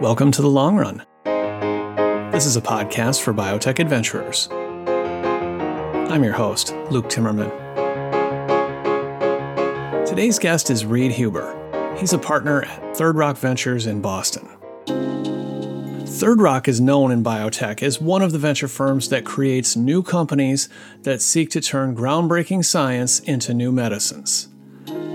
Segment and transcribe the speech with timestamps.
[0.00, 1.04] Welcome to The Long Run.
[2.32, 4.48] This is a podcast for biotech adventurers.
[4.50, 7.50] I'm your host, Luke Timmerman.
[10.06, 11.94] Today's guest is Reid Huber.
[11.98, 14.48] He's a partner at Third Rock Ventures in Boston.
[16.06, 20.02] Third Rock is known in biotech as one of the venture firms that creates new
[20.02, 20.70] companies
[21.02, 24.48] that seek to turn groundbreaking science into new medicines.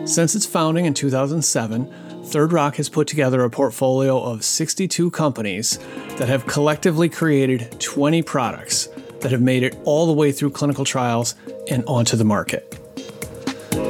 [0.06, 1.92] Since its founding in 2007,
[2.28, 5.78] Third Rock has put together a portfolio of 62 companies
[6.18, 8.88] that have collectively created 20 products
[9.22, 11.36] that have made it all the way through clinical trials
[11.70, 12.80] and onto the market.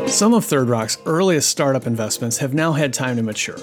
[0.08, 3.58] Some of Third Rock's earliest startup investments have now had time to mature.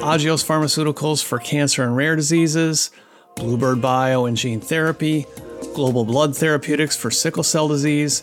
[0.00, 2.90] Agios Pharmaceuticals for cancer and rare diseases,
[3.36, 5.26] Bluebird Bio and gene therapy,
[5.74, 8.22] Global Blood Therapeutics for sickle cell disease,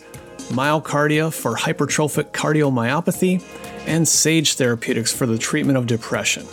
[0.49, 3.43] MyoKardia for hypertrophic cardiomyopathy,
[3.87, 6.45] and Sage Therapeutics for the treatment of depression.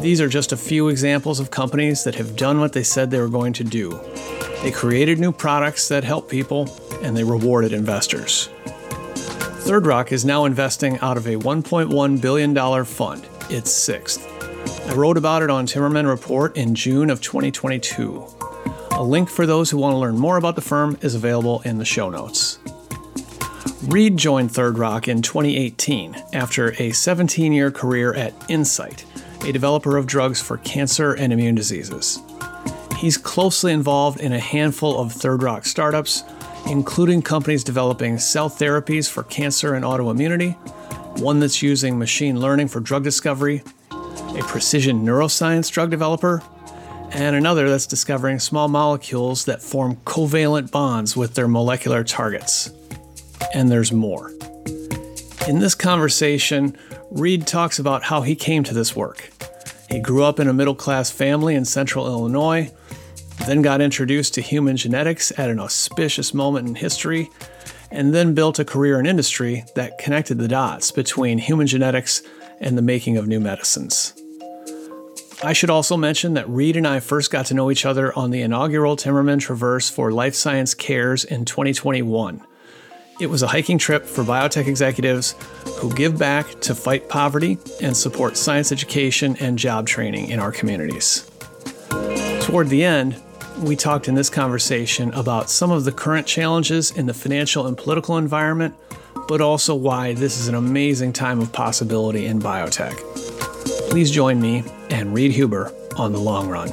[0.00, 3.20] These are just a few examples of companies that have done what they said they
[3.20, 4.00] were going to do.
[4.62, 6.68] They created new products that help people,
[7.02, 8.48] and they rewarded investors.
[9.64, 14.26] Third Rock is now investing out of a $1.1 billion fund, its sixth.
[14.88, 18.26] I wrote about it on Timmerman Report in June of 2022.
[18.92, 21.78] A link for those who want to learn more about the firm is available in
[21.78, 22.58] the show notes.
[23.88, 29.04] Reid joined Third Rock in 2018 after a 17 year career at Incyte,
[29.46, 32.18] a developer of drugs for cancer and immune diseases.
[32.96, 36.24] He's closely involved in a handful of Third Rock startups,
[36.66, 40.56] including companies developing cell therapies for cancer and autoimmunity,
[41.20, 46.42] one that's using machine learning for drug discovery, a precision neuroscience drug developer,
[47.10, 52.70] and another that's discovering small molecules that form covalent bonds with their molecular targets
[53.52, 54.32] and there's more.
[55.46, 56.76] In this conversation,
[57.10, 59.30] Reid talks about how he came to this work.
[59.90, 62.72] He grew up in a middle class family in central Illinois,
[63.46, 67.28] then got introduced to human genetics at an auspicious moment in history,
[67.90, 72.22] and then built a career in industry that connected the dots between human genetics
[72.60, 74.14] and the making of new medicines.
[75.42, 78.30] I should also mention that Reid and I first got to know each other on
[78.30, 82.42] the inaugural Timmerman Traverse for Life Science Cares in 2021
[83.20, 85.34] it was a hiking trip for biotech executives
[85.78, 90.50] who give back to fight poverty and support science education and job training in our
[90.50, 91.30] communities.
[92.40, 93.20] Toward the end,
[93.62, 97.76] we talked in this conversation about some of the current challenges in the financial and
[97.76, 98.74] political environment,
[99.28, 102.96] but also why this is an amazing time of possibility in biotech.
[103.90, 106.70] Please join me and Reid Huber on the long run.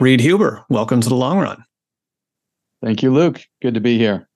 [0.00, 1.64] Reid Huber, welcome to the long run.
[2.82, 3.44] Thank you, Luke.
[3.60, 4.28] Good to be here.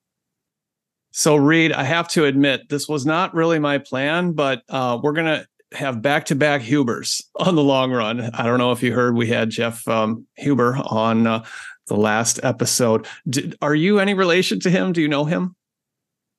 [1.13, 5.13] So, Reid, I have to admit, this was not really my plan, but uh, we're
[5.13, 8.31] going to have back to back Hubers on the long run.
[8.35, 11.45] I don't know if you heard we had Jeff um, Huber on uh,
[11.87, 13.07] the last episode.
[13.29, 14.93] Did, are you any relation to him?
[14.93, 15.55] Do you know him?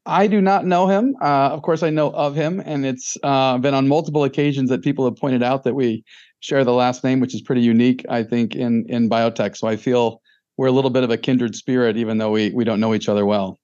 [0.05, 1.15] I do not know him.
[1.21, 4.81] Uh, of course, I know of him, and it's uh, been on multiple occasions that
[4.81, 6.03] people have pointed out that we
[6.41, 9.55] share the last name, which is pretty unique, I think, in in biotech.
[9.55, 10.21] So I feel
[10.57, 13.09] we're a little bit of a kindred spirit, even though we we don't know each
[13.09, 13.59] other well.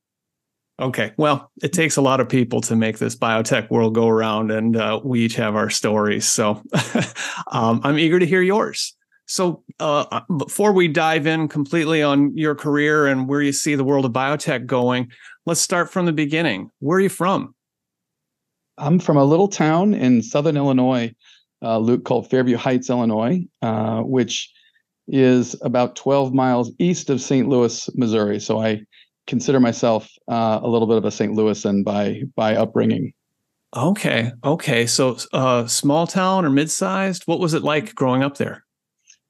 [0.79, 1.11] Okay.
[1.17, 4.77] Well, it takes a lot of people to make this biotech world go around, and
[4.77, 6.25] uh, we each have our stories.
[6.25, 6.63] So
[7.51, 8.95] um, I'm eager to hear yours.
[9.25, 13.75] So uh, uh, before we dive in completely on your career and where you see
[13.75, 15.11] the world of biotech going,
[15.45, 16.71] let's start from the beginning.
[16.79, 17.53] Where are you from?
[18.79, 21.13] I'm from a little town in southern Illinois,
[21.61, 24.51] uh, Luke, called Fairview Heights, Illinois, uh, which
[25.09, 27.47] is about 12 miles east of St.
[27.47, 28.39] Louis, Missouri.
[28.39, 28.81] So I
[29.27, 31.33] consider myself uh, a little bit of a St.
[31.33, 33.13] Louisan by by upbringing.
[33.75, 34.87] Okay, okay.
[34.87, 37.23] So uh, small town or mid-sized?
[37.25, 38.65] What was it like growing up there?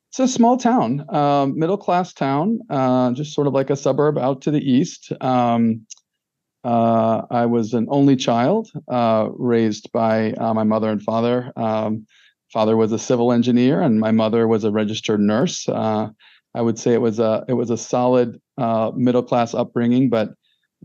[0.09, 4.17] It's a small town, uh, middle class town, uh, just sort of like a suburb
[4.17, 5.11] out to the east.
[5.21, 5.85] Um,
[6.63, 11.51] uh, I was an only child, uh, raised by uh, my mother and father.
[11.55, 12.07] Um,
[12.51, 15.67] father was a civil engineer and my mother was a registered nurse.
[15.67, 16.09] Uh,
[16.55, 20.29] I would say it was a it was a solid uh, middle class upbringing, but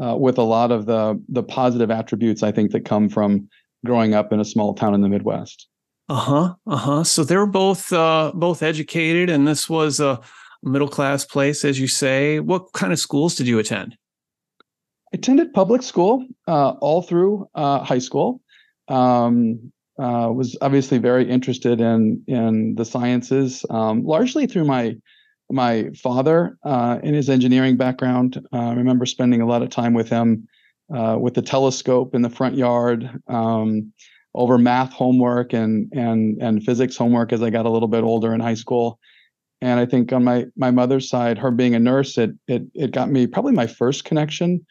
[0.02, 3.48] uh, with a lot of the the positive attributes I think that come from
[3.84, 5.68] growing up in a small town in the Midwest.
[6.08, 6.54] Uh huh.
[6.66, 7.04] Uh huh.
[7.04, 10.20] So they were both uh, both educated, and this was a
[10.62, 12.40] middle class place, as you say.
[12.40, 13.96] What kind of schools did you attend?
[15.12, 18.42] I attended public school uh, all through uh, high school.
[18.88, 24.96] Um, uh, was obviously very interested in in the sciences, um, largely through my
[25.50, 28.40] my father uh, in his engineering background.
[28.52, 30.48] Uh, I remember spending a lot of time with him
[30.94, 33.08] uh, with the telescope in the front yard.
[33.28, 33.92] Um,
[34.34, 38.34] over math homework and and and physics homework as I got a little bit older
[38.34, 38.98] in high school.
[39.60, 42.90] And I think on my my mother's side, her being a nurse, it it it
[42.90, 44.66] got me probably my first connection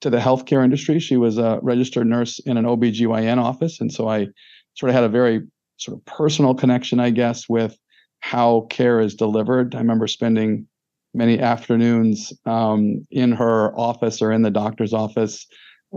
[0.00, 0.98] to the healthcare industry.
[0.98, 3.80] She was a registered nurse in an OBGYN office.
[3.80, 4.28] And so I
[4.74, 5.42] sort of had a very
[5.76, 7.76] sort of personal connection, I guess, with
[8.20, 9.74] how care is delivered.
[9.74, 10.66] I remember spending
[11.14, 15.46] many afternoons um, in her office or in the doctor's office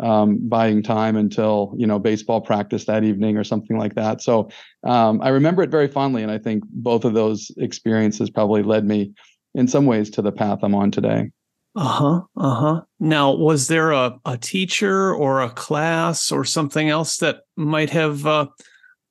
[0.01, 4.21] um, buying time until you know baseball practice that evening or something like that.
[4.21, 4.49] So
[4.83, 8.85] um, I remember it very fondly, and I think both of those experiences probably led
[8.85, 9.13] me
[9.53, 11.29] in some ways to the path I'm on today.
[11.75, 12.21] Uh huh.
[12.37, 12.81] Uh huh.
[12.99, 18.25] Now, was there a, a teacher or a class or something else that might have
[18.27, 18.47] uh,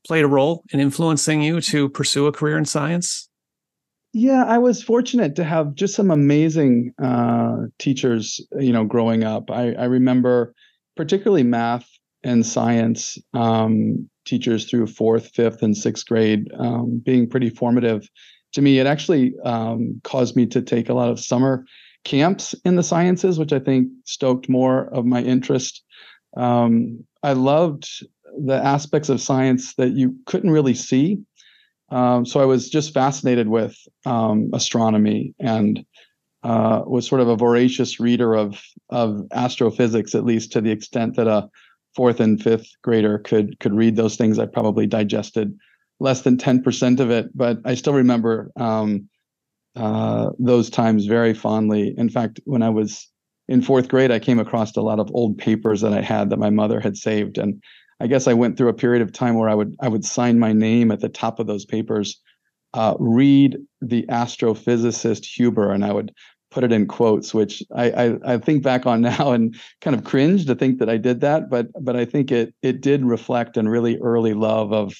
[0.07, 3.29] played a role in influencing you to pursue a career in science?
[4.13, 8.41] Yeah, I was fortunate to have just some amazing uh, teachers.
[8.59, 10.55] You know, growing up, I, I remember
[10.97, 11.89] particularly math
[12.23, 18.07] and science um, teachers through fourth, fifth, and sixth grade um, being pretty formative
[18.53, 18.79] to me.
[18.79, 21.65] It actually um, caused me to take a lot of summer
[22.05, 25.83] camps in the sciences, which I think stoked more of my interest.
[26.37, 27.89] Um, I loved
[28.45, 31.19] the aspects of science that you couldn't really see.
[31.91, 33.77] Um, so I was just fascinated with
[34.07, 35.85] um, astronomy and
[36.43, 41.17] uh, was sort of a voracious reader of of astrophysics, at least to the extent
[41.17, 41.49] that a
[41.95, 44.39] fourth and fifth grader could could read those things.
[44.39, 45.57] I probably digested
[46.01, 49.09] less than ten percent of it, but I still remember um,
[49.77, 51.95] uh, those times very fondly.
[51.97, 53.09] In fact, when I was
[53.49, 56.39] in fourth grade, I came across a lot of old papers that I had that
[56.39, 57.63] my mother had saved, and
[58.01, 60.39] I guess I went through a period of time where I would I would sign
[60.39, 62.21] my name at the top of those papers,
[62.75, 66.13] uh, Reid the astrophysicist Huber, and I would
[66.53, 70.05] put it in quotes, which I, I, I think back on now and kind of
[70.05, 73.59] cringe to think that I did that, but but I think it it did reflect
[73.59, 74.95] on really early love of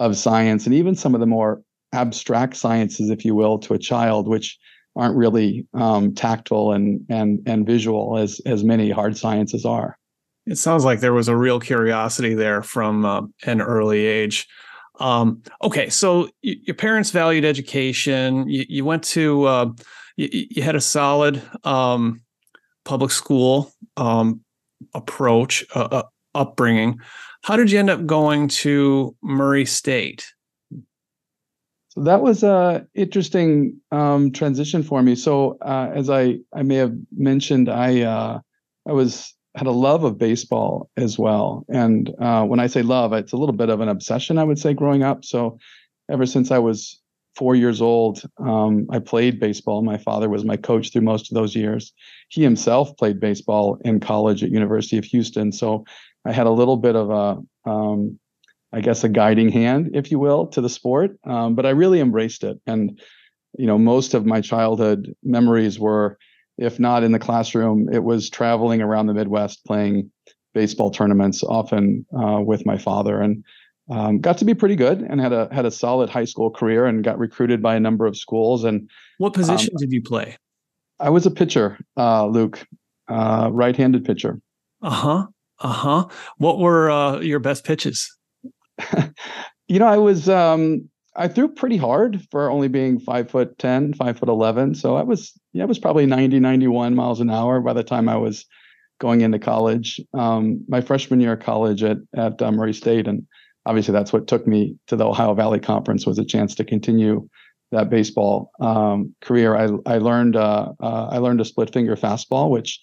[0.00, 1.60] of science and even some of the more
[1.92, 4.58] abstract sciences, if you will, to a child, which
[4.96, 9.96] aren't really um, tactile and and and visual as as many hard sciences are.
[10.46, 14.46] It sounds like there was a real curiosity there from uh, an early age.
[14.98, 18.48] Um, okay, so y- your parents valued education.
[18.48, 19.66] You, you went to uh,
[20.16, 22.22] you, you, had a solid um,
[22.84, 24.40] public school um,
[24.94, 26.02] approach uh, uh
[26.34, 26.98] upbringing.
[27.42, 30.32] How did you end up going to Murray State?
[32.04, 35.14] That was a interesting um, transition for me.
[35.14, 38.40] So uh, as I I may have mentioned, I uh,
[38.86, 43.12] I was had a love of baseball as well, and uh, when I say love,
[43.12, 44.38] it's a little bit of an obsession.
[44.38, 45.24] I would say growing up.
[45.24, 45.58] So
[46.10, 47.00] ever since I was
[47.36, 49.82] four years old, um, I played baseball.
[49.82, 51.92] My father was my coach through most of those years.
[52.28, 55.52] He himself played baseball in college at University of Houston.
[55.52, 55.84] So
[56.24, 58.18] I had a little bit of a um,
[58.72, 61.18] I guess, a guiding hand, if you will, to the sport.
[61.24, 62.60] Um, but I really embraced it.
[62.66, 63.00] And,
[63.58, 66.18] you know, most of my childhood memories were,
[66.58, 70.10] if not in the classroom, it was traveling around the Midwest playing
[70.54, 73.20] baseball tournaments, often uh, with my father.
[73.20, 73.44] And
[73.90, 76.84] um, got to be pretty good and had a had a solid high school career
[76.84, 78.64] and got recruited by a number of schools.
[78.64, 80.36] And what position um, did you play?
[81.00, 82.66] I was a pitcher, uh, Luke,
[83.08, 84.40] uh, right-handed pitcher.
[84.82, 85.26] Uh huh.
[85.60, 86.08] Uh huh.
[86.36, 88.17] What were uh, your best pitches?
[89.68, 93.94] you know, I was um, I threw pretty hard for only being five foot 10,
[93.94, 94.76] five foot 11.
[94.76, 98.08] So I was, yeah, I was probably 90, 91 miles an hour by the time
[98.08, 98.46] I was
[99.00, 100.00] going into college.
[100.14, 103.08] Um, my freshman year of college at, at uh, Murray State.
[103.08, 103.26] And
[103.66, 107.28] obviously that's what took me to the Ohio Valley Conference was a chance to continue
[107.72, 109.56] that baseball um, career.
[109.56, 112.80] I, I learned, uh, uh, I learned a split finger fastball, which,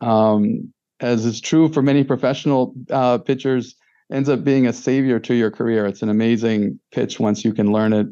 [0.00, 3.74] um, as is true for many professional uh, pitchers,
[4.12, 5.86] ends up being a savior to your career.
[5.86, 8.06] It's an amazing pitch once you can learn it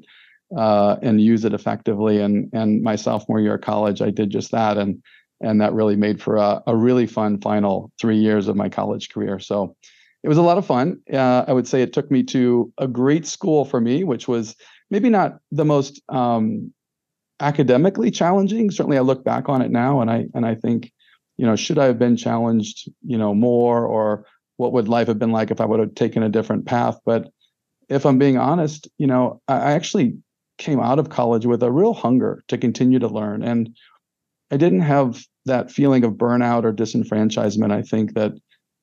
[0.57, 2.21] uh, and use it effectively.
[2.21, 5.03] And and my sophomore year of college, I did just that, and
[5.41, 9.11] and that really made for a, a really fun final three years of my college
[9.11, 9.39] career.
[9.39, 9.77] So
[10.23, 11.01] it was a lot of fun.
[11.13, 14.57] Uh, I would say it took me to a great school for me, which was
[14.91, 16.73] maybe not the most um,
[17.41, 18.71] academically challenging.
[18.71, 20.93] Certainly, I look back on it now, and I and I think,
[21.37, 24.25] you know, should I have been challenged, you know, more or
[24.57, 26.99] what would life have been like if I would have taken a different path.
[27.05, 27.31] But
[27.89, 30.17] if I'm being honest, you know, I actually
[30.59, 33.43] came out of college with a real hunger to continue to learn.
[33.43, 33.77] And
[34.51, 38.33] I didn't have that feeling of burnout or disenfranchisement, I think, that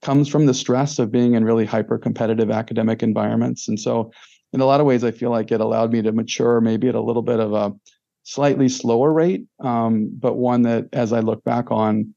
[0.01, 3.67] comes from the stress of being in really hyper competitive academic environments.
[3.67, 4.11] And so,
[4.53, 6.95] in a lot of ways, I feel like it allowed me to mature maybe at
[6.95, 7.73] a little bit of a
[8.23, 12.13] slightly slower rate, um, but one that, as I look back on,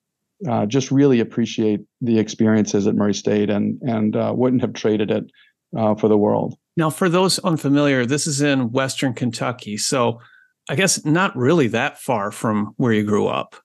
[0.49, 5.11] uh, just really appreciate the experiences at Murray State and and uh, wouldn't have traded
[5.11, 5.25] it
[5.77, 6.57] uh, for the world.
[6.77, 9.77] Now, for those unfamiliar, this is in Western Kentucky.
[9.77, 10.21] So
[10.69, 13.57] I guess not really that far from where you grew up.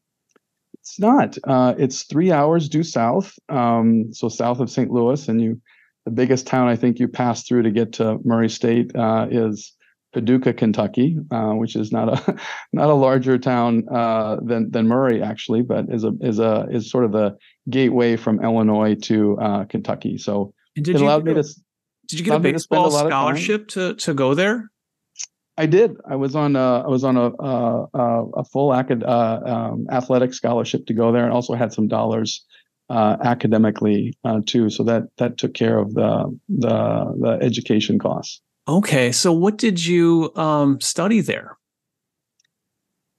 [0.76, 1.38] It's not.
[1.44, 4.92] Uh, it's three hours due south, um, so south of St.
[4.92, 5.62] Louis, and you.
[6.06, 9.74] The biggest town I think you pass through to get to Murray State uh, is
[10.14, 12.36] Paducah, Kentucky, uh, which is not a
[12.74, 16.90] not a larger town uh, than than Murray actually, but is a is a is
[16.90, 17.38] sort of the
[17.70, 20.18] gateway from Illinois to uh, Kentucky.
[20.18, 21.44] So it allowed me to.
[22.08, 24.72] Did you get a baseball scholarship to to go there?
[25.58, 25.98] I did.
[26.10, 30.34] I was on a, I was on a a, a full acad, uh, um, athletic
[30.34, 32.46] scholarship to go there, and also had some dollars
[32.90, 34.70] uh, academically uh, too.
[34.70, 38.42] So that that took care of the the the education costs.
[38.70, 41.58] Okay, so what did you um, study there?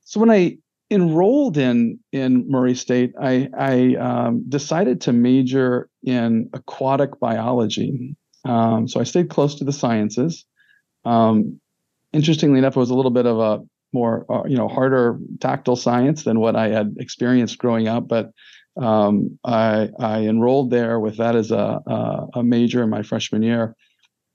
[0.04, 0.59] So when I
[0.92, 8.14] enrolled in in Murray State, I, I um, decided to major in aquatic biology.
[8.45, 10.45] Um, so I stayed close to the sciences.
[11.04, 11.61] Um,
[12.12, 13.61] interestingly enough, it was a little bit of a
[13.92, 18.30] more uh, you know harder tactile science than what I had experienced growing up, but
[18.80, 23.42] um, I, I enrolled there with that as a, a, a major in my freshman
[23.42, 23.75] year.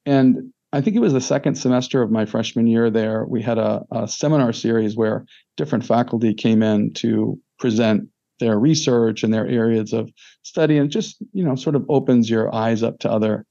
[0.06, 3.24] And I think it was the second semester of my freshman year there.
[3.30, 8.10] We had a, a seminar series where different faculty came in to present
[8.42, 10.12] their research and their areas of
[10.44, 13.46] study, and just you know sort of opens your eyes up to other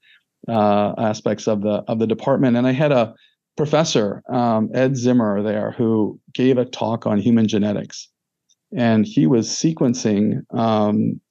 [0.49, 2.59] uh, aspects of the of the department.
[2.59, 3.15] And I had a
[3.57, 8.07] professor, um, Ed Zimmer, there who gave a talk on human genetics,
[8.77, 11.23] and he was sequencing um,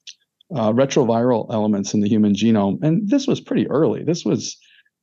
[0.52, 2.82] uh, retroviral elements in the human genome.
[2.82, 4.02] And this was pretty early.
[4.02, 4.56] This was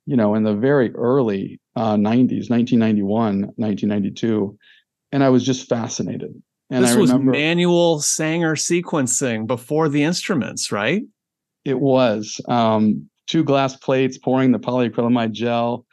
[0.06, 4.58] you know, in the very early uh, 90s, 1991, 1992.
[5.12, 6.42] And I was just fascinated.
[6.70, 11.04] And this I was manual Sanger sequencing before the instruments, right?
[11.66, 15.86] It was um, two glass plates, pouring the polyacrylamide gel,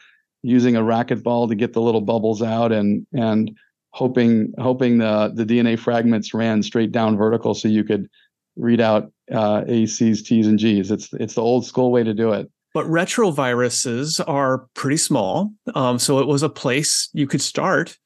[0.42, 3.50] using a racquetball to get the little bubbles out, and and
[3.90, 8.08] hoping hoping the the DNA fragments ran straight down vertical so you could
[8.56, 10.92] read out uh, ACs, T's, and G's.
[10.92, 12.48] It's it's the old school way to do it.
[12.74, 15.52] But retroviruses are pretty small.
[15.74, 17.96] Um, so it was a place you could start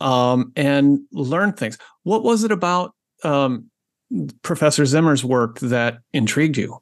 [0.00, 1.78] um, and learn things.
[2.04, 2.94] What was it about
[3.24, 3.70] um,
[4.42, 6.78] Professor Zimmer's work that intrigued you?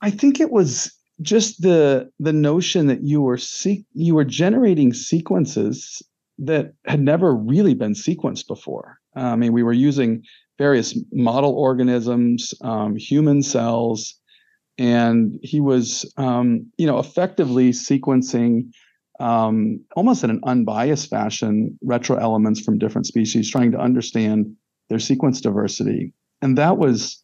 [0.00, 4.92] I think it was just the the notion that you were se- you were generating
[4.92, 6.02] sequences
[6.38, 8.98] that had never really been sequenced before.
[9.14, 10.24] I mean, we were using
[10.58, 14.14] various model organisms, um, human cells,
[14.78, 18.70] and he was um, you know effectively sequencing
[19.20, 24.56] um, almost in an unbiased fashion retro elements from different species trying to understand
[24.88, 26.12] their sequence diversity.
[26.40, 27.22] And that was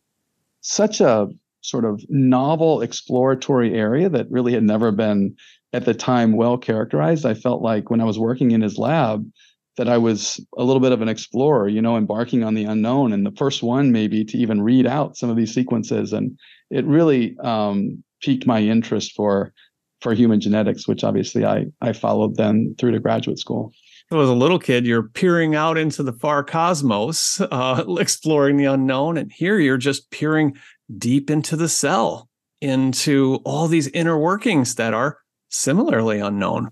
[0.61, 1.29] such a
[1.61, 5.35] sort of novel exploratory area that really had never been
[5.73, 7.27] at the time well characterized.
[7.27, 9.29] I felt like when i was working in his lab
[9.77, 13.13] that i was a little bit of an explorer you know embarking on the unknown
[13.13, 16.13] and the first one maybe to even read out some of these sequences.
[16.13, 16.39] And
[16.71, 19.53] it really um, piqued my interest for
[20.01, 23.73] for human genetics, which obviously I I followed then through to graduate school.
[24.11, 28.65] So as a little kid, you're peering out into the far cosmos, uh, exploring the
[28.65, 30.57] unknown, and here you're just peering
[30.97, 32.29] deep into the cell,
[32.61, 35.19] into all these inner workings that are
[35.51, 36.71] similarly unknown.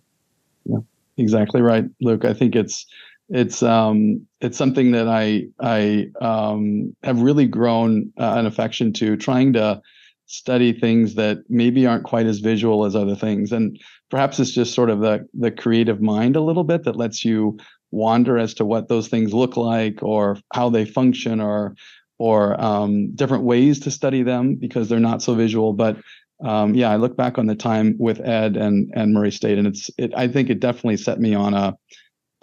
[0.65, 0.79] Yeah,
[1.19, 2.25] exactly right, Luke.
[2.25, 2.87] I think it's
[3.29, 9.17] it's um it's something that I I um have really grown uh, an affection to
[9.17, 9.81] trying to
[10.27, 13.53] study things that maybe aren't quite as visual as other things.
[13.53, 13.79] And
[14.11, 17.59] perhaps it's just sort of the the creative mind a little bit that lets you
[17.91, 21.75] wander as to what those things look like or how they function or
[22.19, 25.73] or um, different ways to study them because they're not so visual.
[25.73, 25.97] But
[26.45, 29.67] um, yeah i look back on the time with ed and and murray state and
[29.67, 31.75] it's it, i think it definitely set me on a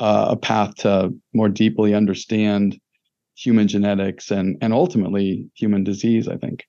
[0.04, 2.78] uh, a path to more deeply understand
[3.36, 6.66] human genetics and and ultimately human disease i think.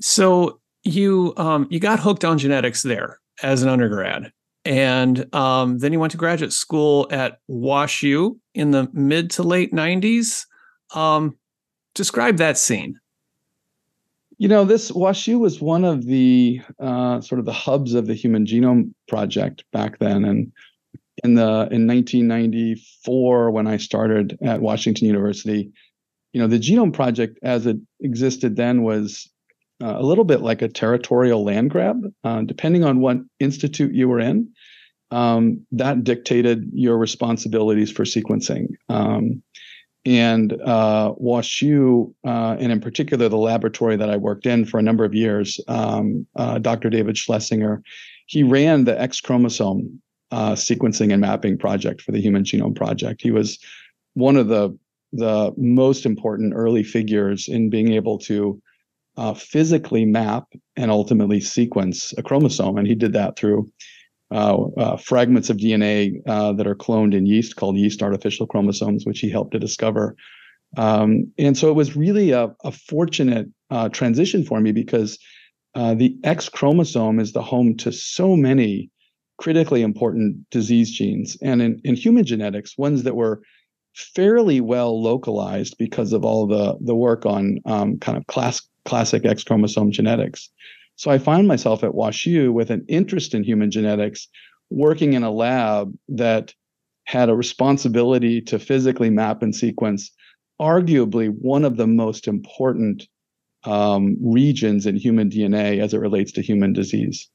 [0.00, 4.32] So you um, you got hooked on genetics there as an undergrad.
[4.66, 9.72] And um, then you went to graduate school at WashU in the mid to late
[9.72, 10.44] 90s
[10.94, 11.38] um,
[11.94, 12.98] describe that scene.
[14.38, 18.14] You know this WashU was one of the uh, sort of the hubs of the
[18.14, 20.24] human genome project back then.
[20.24, 20.52] And
[21.24, 25.70] in the in 1994 when I started at Washington University,
[26.32, 29.28] you know, the Genome Project as it existed then was
[29.82, 32.02] uh, a little bit like a territorial land grab.
[32.24, 34.50] Uh, depending on what institute you were in,
[35.10, 38.68] um, that dictated your responsibilities for sequencing.
[38.88, 39.42] Um,
[40.06, 44.82] and uh, WashU, uh, and in particular the laboratory that I worked in for a
[44.82, 46.88] number of years, um, uh, Dr.
[46.88, 47.82] David Schlessinger,
[48.26, 50.00] he ran the X chromosome
[50.30, 53.22] uh, sequencing and mapping project for the Human Genome Project.
[53.22, 53.58] He was
[54.14, 54.76] one of the
[55.12, 58.62] the most important early figures in being able to
[59.16, 60.44] uh, physically map
[60.76, 63.68] and ultimately sequence a chromosome, and he did that through
[64.32, 69.04] uh, uh, fragments of DNA uh, that are cloned in yeast called yeast artificial chromosomes,
[69.04, 70.14] which he helped to discover.
[70.76, 75.18] Um, and so it was really a, a fortunate uh, transition for me because
[75.74, 78.90] the X chromosome is the home to so many
[79.40, 81.36] critically important disease genes.
[81.40, 83.40] And in, in human genetics, ones that were
[83.94, 89.24] fairly well localized because of all the, the work on um, kind of class, classic
[89.24, 90.50] X chromosome genetics.
[90.96, 94.28] So I found myself at WashU with an interest in human genetics,
[94.68, 96.54] working in a lab that
[97.04, 100.12] had a responsibility to physically map and sequence
[100.60, 103.08] arguably one of the most important
[103.64, 107.30] um, regions in human DNA as it relates to human disease.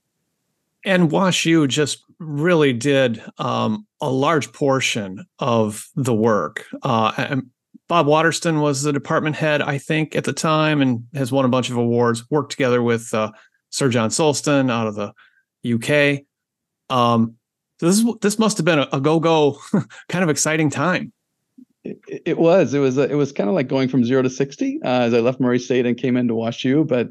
[0.86, 6.66] And WashU just really did um, a large portion of the work.
[6.84, 7.38] Uh,
[7.88, 11.50] Bob Waterston was the department head, I think, at the time, and has won a
[11.50, 12.30] bunch of awards.
[12.30, 13.32] Worked together with uh,
[13.70, 15.14] Sir John Sulston out of the
[15.74, 16.26] UK.
[16.96, 17.36] Um,
[17.80, 19.60] so this this must have been a, a go go
[20.10, 21.12] kind of exciting time.
[21.84, 22.74] It, it was.
[22.74, 22.98] It was.
[22.98, 25.40] A, it was kind of like going from zero to sixty uh, as I left
[25.40, 26.88] Murray State and came into WashU.
[26.88, 27.10] But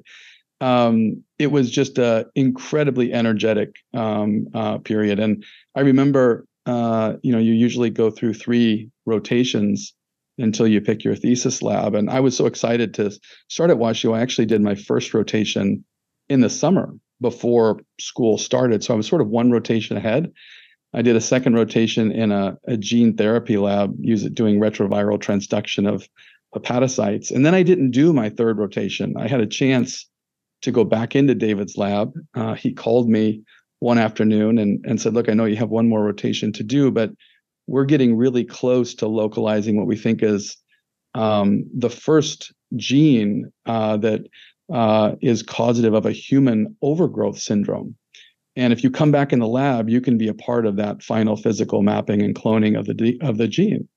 [0.65, 5.19] um, it was just a incredibly energetic um, uh, period.
[5.19, 5.45] And
[5.75, 9.93] I remember, uh, you know, you usually go through three rotations
[10.39, 11.95] until you pick your thesis lab.
[11.95, 13.11] And I was so excited to
[13.49, 14.17] start at WashU.
[14.17, 15.85] I actually did my first rotation
[16.31, 18.83] in the summer before school started.
[18.83, 20.33] So I was sort of one rotation ahead.
[20.95, 25.87] I did a second rotation in a, a gene therapy lab, it doing retroviral transduction
[25.87, 26.09] of
[26.55, 27.31] hepatocytes.
[27.31, 29.15] And then I didn't do my third rotation.
[29.19, 30.09] I had a chance
[30.65, 32.13] to go back into David's lab.
[32.35, 33.43] Uh, he called me
[33.81, 36.91] one afternoon and, and said, Look, I know you have one more rotation to do,
[36.91, 37.11] but
[37.67, 40.57] we're getting really close to localizing what we think is
[41.15, 44.23] um, the first gene uh, that
[44.73, 47.95] uh, is causative of a human overgrowth syndrome.
[48.57, 51.03] And if you come back in the lab, you can be a part of that
[51.03, 53.89] final physical mapping and cloning of the of the gene.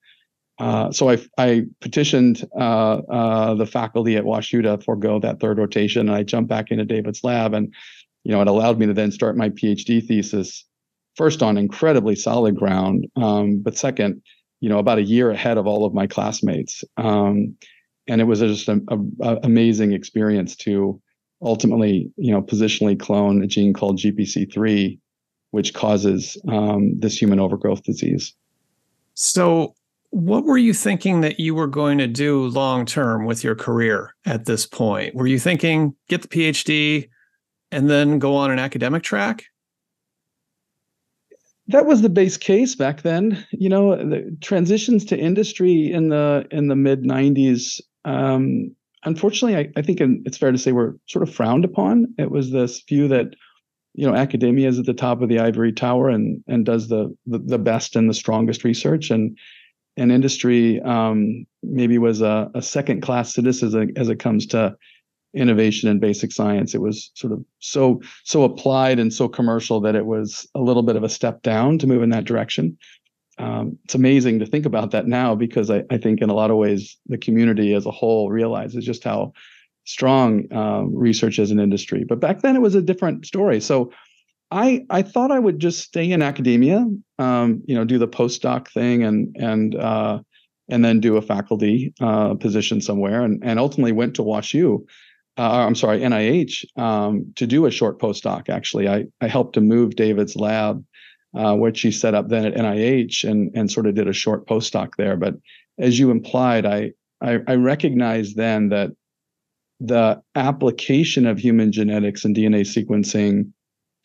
[0.59, 5.57] Uh, so I, I petitioned uh, uh, the faculty at WashU to forego that third
[5.57, 7.73] rotation, and I jumped back into David's lab, and
[8.23, 10.65] you know it allowed me to then start my PhD thesis,
[11.15, 14.21] first on incredibly solid ground, um, but second,
[14.59, 16.83] you know about a year ahead of all of my classmates.
[16.97, 17.55] Um,
[18.07, 18.85] and it was just an
[19.43, 21.01] amazing experience to
[21.41, 24.99] ultimately, you know, positionally clone a gene called GPC3,
[25.51, 28.33] which causes um, this human overgrowth disease.
[29.13, 29.75] So,
[30.09, 34.15] what were you thinking that you were going to do long term with your career
[34.25, 35.15] at this point?
[35.15, 37.09] Were you thinking get the PhD
[37.71, 39.43] and then go on an academic track?
[41.69, 46.47] that was the base case back then you know the transitions to industry in the
[46.49, 51.27] in the mid 90s um, unfortunately, I, I think it's fair to say we're sort
[51.27, 52.13] of frowned upon.
[52.17, 53.35] It was this view that
[53.93, 57.15] you know academia is at the top of the ivory tower and and does the
[57.25, 59.37] the, the best and the strongest research and
[59.97, 64.75] and industry um, maybe was a, a second class citizen as, it, as comes to
[65.33, 69.95] innovation and basic science it was sort of so so applied and so commercial that
[69.95, 72.77] it was a little bit of a step down to move in that direction
[73.37, 76.49] um, it's amazing to think about that now because I, I, think in a lot
[76.49, 79.33] of ways the community as a whole realizes just how
[79.87, 82.03] strong um, research is an industry.
[82.03, 83.61] But back then it was a different story.
[83.61, 83.91] So
[84.51, 86.85] I I thought I would just stay in academia,
[87.19, 90.19] um, you know, do the postdoc thing and and uh,
[90.69, 94.85] and then do a faculty uh, position somewhere, and and ultimately went to WashU.
[95.37, 98.49] Uh, I'm sorry, NIH um, to do a short postdoc.
[98.49, 100.83] Actually, I I helped to move David's lab
[101.35, 104.47] uh, which he set up then at NIH and and sort of did a short
[104.47, 105.15] postdoc there.
[105.17, 105.35] But
[105.77, 108.91] as you implied, I I, I recognized then that
[109.79, 113.51] the application of human genetics and DNA sequencing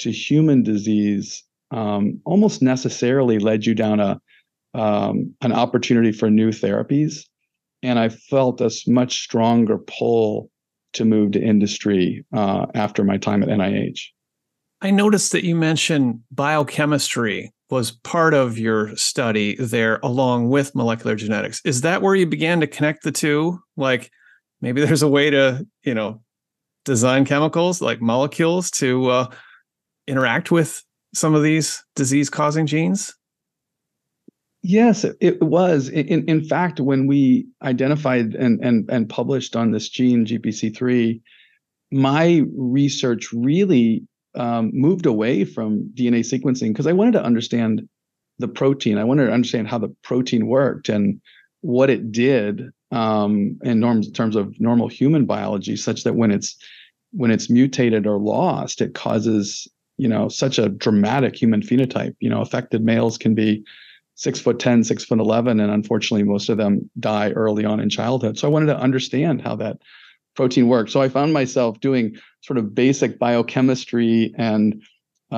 [0.00, 4.20] to human disease um, almost necessarily led you down a
[4.74, 7.26] um, an opportunity for new therapies,
[7.82, 10.50] and I felt a much stronger pull
[10.94, 14.00] to move to industry uh, after my time at NIH.
[14.80, 21.16] I noticed that you mentioned biochemistry was part of your study there along with molecular
[21.16, 21.62] genetics.
[21.64, 23.58] Is that where you began to connect the two?
[23.76, 24.10] Like
[24.60, 26.22] maybe there's a way to, you know,
[26.84, 29.26] design chemicals like molecules to uh,
[30.06, 30.82] interact with
[31.14, 33.14] some of these disease causing genes?
[34.62, 35.88] Yes, it, was.
[35.88, 41.20] In, in fact, when we identified and, and, and published on this gene, GPC3,
[41.90, 47.88] my research really um, moved away from DNA sequencing because I wanted to understand
[48.38, 48.98] the protein.
[48.98, 51.20] I wanted to understand how the protein worked and
[51.60, 56.56] what it did um, in norms, terms of normal human biology, such that when it's
[57.12, 62.14] when it's mutated or lost, it causes you know such a dramatic human phenotype.
[62.20, 63.64] You know, affected males can be
[64.14, 67.88] six foot ten six foot 11, and unfortunately, most of them die early on in
[67.88, 68.38] childhood.
[68.38, 69.78] So I wanted to understand how that
[70.34, 70.92] protein works.
[70.92, 74.82] So I found myself doing sort of basic biochemistry and
[75.30, 75.34] uh,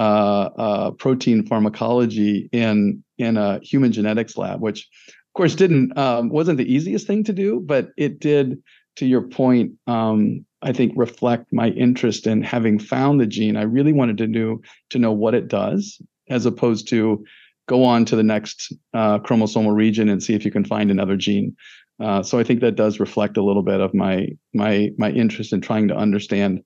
[0.57, 6.59] uh, protein pharmacology in in a human genetics lab, which of course didn't um, wasn't
[6.59, 8.63] the easiest thing to do, but it did.
[8.99, 13.57] To your point, um, I think reflect my interest in having found the gene.
[13.57, 16.01] I really wanted to know to know what it does,
[16.31, 17.25] as opposed to
[17.69, 21.17] go on to the next uh, chromosomal region and see if you can find another
[21.17, 21.57] gene.
[22.01, 25.53] Uh, so I think that does reflect a little bit of my my my interest
[25.53, 26.63] in trying to understand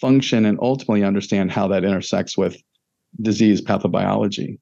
[0.00, 2.56] function and ultimately understand how that intersects with
[3.20, 4.58] disease pathobiology.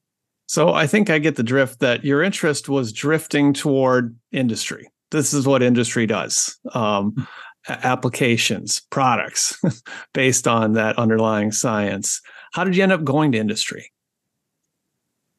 [0.47, 4.89] So I think I get the drift that your interest was drifting toward industry.
[5.11, 6.57] This is what industry does.
[6.73, 7.27] Um,
[7.69, 9.61] applications, products
[10.13, 12.21] based on that underlying science.
[12.53, 13.91] How did you end up going to industry?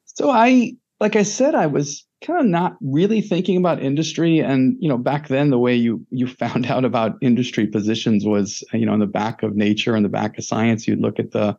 [0.05, 4.77] So I, like I said, I was kind of not really thinking about industry, and
[4.81, 8.87] you know, back then the way you you found out about industry positions was, you
[8.87, 11.57] know, in the back of Nature and the back of Science, you'd look at the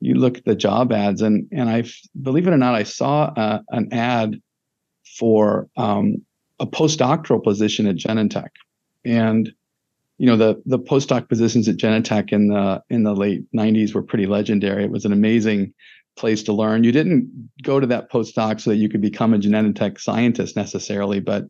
[0.00, 1.84] you look at the job ads, and and I
[2.22, 4.40] believe it or not, I saw uh, an ad
[5.18, 6.24] for um,
[6.60, 8.50] a postdoctoral position at Genentech,
[9.04, 9.52] and
[10.18, 14.02] you know the the postdoc positions at Genentech in the in the late 90s were
[14.02, 14.84] pretty legendary.
[14.84, 15.72] It was an amazing
[16.16, 16.84] place to learn.
[16.84, 21.20] You didn't go to that postdoc so that you could become a Genentech scientist necessarily,
[21.20, 21.44] but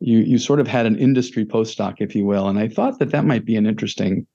[0.00, 2.48] you you sort of had an industry postdoc, if you will.
[2.48, 4.26] And I thought that that might be an interesting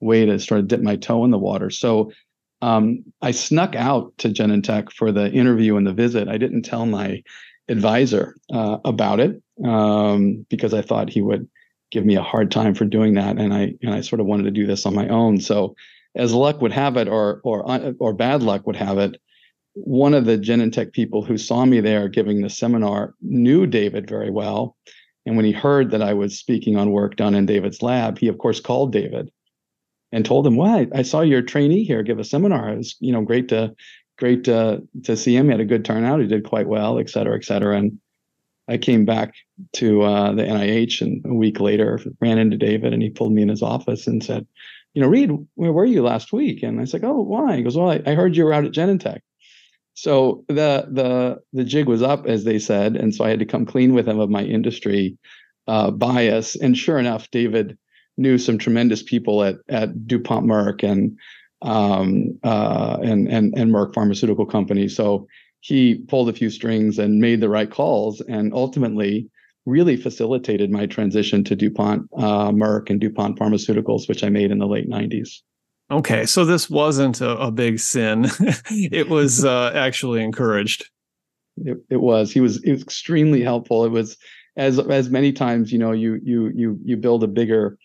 [0.00, 1.70] way to sort of dip my toe in the water.
[1.70, 2.12] So
[2.60, 6.28] um, I snuck out to Genentech for the interview and the visit.
[6.28, 7.22] I didn't tell my
[7.68, 11.48] advisor uh, about it um, because I thought he would
[11.90, 14.44] give me a hard time for doing that, and I and I sort of wanted
[14.44, 15.40] to do this on my own.
[15.40, 15.74] So
[16.14, 19.20] as luck would have it, or or uh, or bad luck would have it,
[19.74, 24.30] one of the Genentech people who saw me there giving the seminar knew David very
[24.30, 24.76] well.
[25.26, 28.28] And when he heard that I was speaking on work done in David's lab, he
[28.28, 29.30] of course called David
[30.12, 30.86] and told him, "Why?
[30.94, 32.70] I saw your trainee here give a seminar.
[32.70, 33.74] It was, you know, great to
[34.18, 35.46] great to to see him.
[35.46, 36.20] He had a good turnout.
[36.20, 37.98] He did quite well, et cetera, et cetera." And
[38.68, 39.34] I came back
[39.74, 43.42] to uh, the NIH, and a week later, ran into David, and he pulled me
[43.42, 44.46] in his office and said,
[44.94, 47.76] "You know, Reid, where were you last week?" And I said, "Oh, why?" He goes,
[47.76, 49.20] "Well, I, I heard you were out at Genentech."
[49.94, 53.46] So the the the jig was up, as they said, and so I had to
[53.46, 55.16] come clean with him of my industry
[55.66, 56.54] uh, bias.
[56.54, 57.78] And sure enough, David
[58.18, 61.18] knew some tremendous people at at DuPont Merck and
[61.62, 64.88] um, uh, and and and Merck Pharmaceutical Company.
[64.88, 65.26] So
[65.66, 69.28] he pulled a few strings and made the right calls and ultimately
[69.64, 74.58] really facilitated my transition to DuPont uh, Merck and DuPont Pharmaceuticals, which I made in
[74.58, 75.40] the late 90s.
[75.90, 78.26] Okay, so this wasn't a, a big sin.
[78.70, 80.88] it was uh, actually encouraged.
[81.56, 82.30] It, it was.
[82.30, 83.84] He was, was extremely helpful.
[83.84, 84.16] It was
[84.56, 87.76] as as many times you know you you you you build a bigger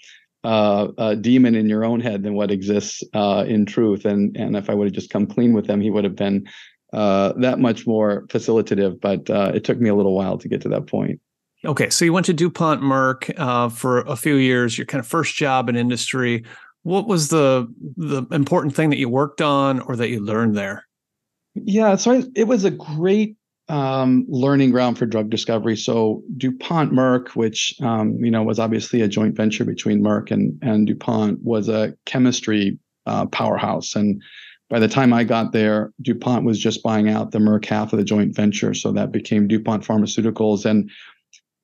[0.44, 4.06] uh, uh, demon in your own head than what exists uh, in truth.
[4.06, 6.48] And and if I would have just come clean with him, he would have been
[6.94, 9.00] uh, that much more facilitative.
[9.00, 11.20] But uh, it took me a little while to get to that point.
[11.64, 14.78] Okay, so you went to DuPont Merck uh, for a few years.
[14.78, 16.44] Your kind of first job in industry.
[16.84, 20.88] What was the the important thing that you worked on or that you learned there?
[21.54, 23.36] Yeah, so I, it was a great
[23.70, 25.78] um, learning ground for drug discovery.
[25.78, 30.58] So DuPont Merck, which um, you know was obviously a joint venture between Merck and
[30.64, 34.22] and DuPont, was a chemistry uh, powerhouse, and
[34.72, 38.00] by the time I got there, DuPont was just buying out the Merck half of
[38.00, 38.74] the joint venture.
[38.74, 40.66] So that became DuPont Pharmaceuticals.
[40.66, 40.90] And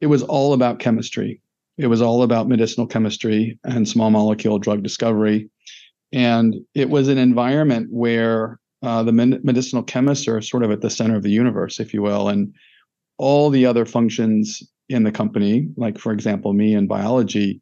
[0.01, 1.39] it was all about chemistry.
[1.77, 5.49] It was all about medicinal chemistry and small molecule drug discovery.
[6.11, 10.89] And it was an environment where uh, the medicinal chemists are sort of at the
[10.89, 12.27] center of the universe, if you will.
[12.27, 12.53] And
[13.17, 17.61] all the other functions in the company, like, for example, me in biology,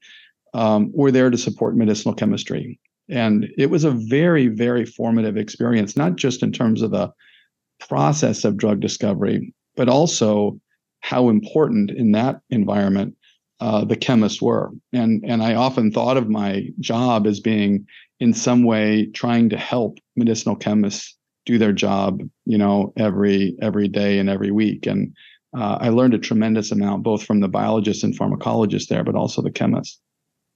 [0.55, 2.79] um, were there to support medicinal chemistry.
[3.09, 7.11] And it was a very, very formative experience, not just in terms of the
[7.79, 10.59] process of drug discovery, but also
[11.01, 13.15] how important in that environment
[13.59, 14.71] uh, the chemists were.
[14.91, 17.85] And, and I often thought of my job as being
[18.19, 21.15] in some way trying to help medicinal chemists
[21.45, 24.87] do their job, you know, every every day and every week.
[24.87, 25.13] And
[25.55, 29.41] uh, I learned a tremendous amount, both from the biologists and pharmacologists there, but also
[29.41, 29.99] the chemists.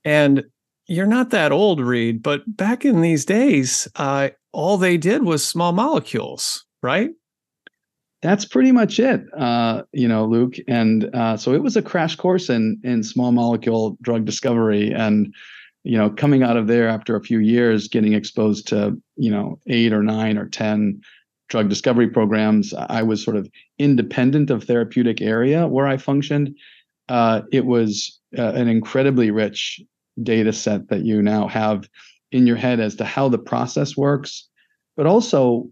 [0.04, 0.44] And
[0.90, 5.46] you're not that old, Reid, but back in these days, uh, all they did was
[5.46, 7.10] small molecules, right?
[8.22, 10.56] That's pretty much it, uh, you know, Luke.
[10.66, 15.32] And uh, so it was a crash course in in small molecule drug discovery, and
[15.84, 19.60] you know, coming out of there after a few years, getting exposed to you know
[19.68, 21.00] eight or nine or ten
[21.48, 23.48] drug discovery programs, I was sort of
[23.78, 26.54] independent of therapeutic area where I functioned.
[27.08, 29.80] Uh, it was uh, an incredibly rich
[30.22, 31.88] data set that you now have
[32.32, 34.48] in your head as to how the process works,
[34.96, 35.68] but also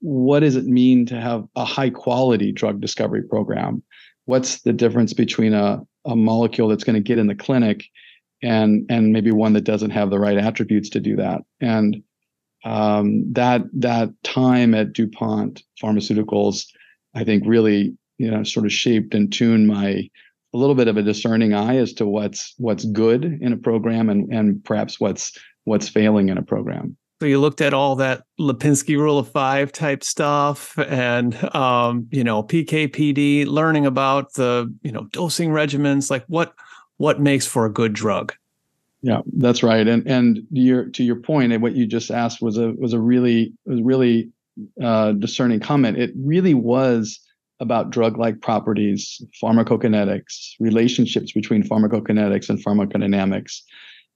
[0.00, 3.82] what does it mean to have a high quality drug discovery program?
[4.24, 7.84] What's the difference between a, a molecule that's going to get in the clinic
[8.42, 11.42] and and maybe one that doesn't have the right attributes to do that?
[11.60, 12.02] And
[12.64, 16.66] um, that that time at DuPont Pharmaceuticals,
[17.14, 20.08] I think really you know sort of shaped and tuned my
[20.54, 24.08] a little bit of a discerning eye as to what's what's good in a program
[24.08, 26.96] and and perhaps what's what's failing in a program.
[27.20, 32.22] So you looked at all that Lipinski rule of five type stuff and um, you
[32.22, 36.54] know, PKPD, learning about the, you know, dosing regimens, like what
[36.98, 38.34] what makes for a good drug.
[39.02, 39.86] Yeah, that's right.
[39.86, 43.00] And and your to your point, and what you just asked was a was a
[43.00, 44.30] really was really
[44.82, 45.98] uh, discerning comment.
[45.98, 47.18] It really was
[47.60, 53.60] about drug-like properties, pharmacokinetics, relationships between pharmacokinetics and pharmacodynamics.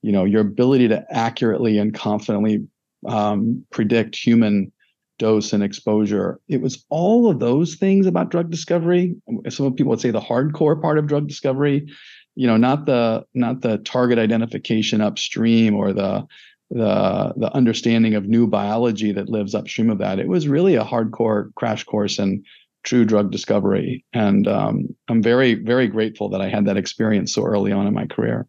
[0.03, 2.67] You know, your ability to accurately and confidently
[3.09, 4.73] um, predict human
[5.19, 6.41] dose and exposure.
[6.49, 9.15] It was all of those things about drug discovery.
[9.49, 11.87] Some people would say the hardcore part of drug discovery.
[12.35, 16.27] You know, not the not the target identification upstream or the
[16.71, 20.19] the the understanding of new biology that lives upstream of that.
[20.19, 22.43] It was really a hardcore crash course in
[22.85, 27.45] true drug discovery, and um, I'm very very grateful that I had that experience so
[27.45, 28.47] early on in my career.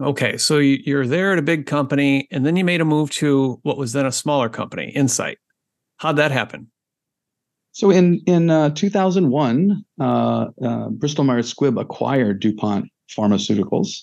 [0.00, 3.58] Okay, so you're there at a big company, and then you made a move to
[3.62, 5.36] what was then a smaller company, Incyte.
[5.96, 6.70] How'd that happen?
[7.72, 14.02] So in in uh, 2001, uh, uh, Bristol Myers Squibb acquired DuPont Pharmaceuticals,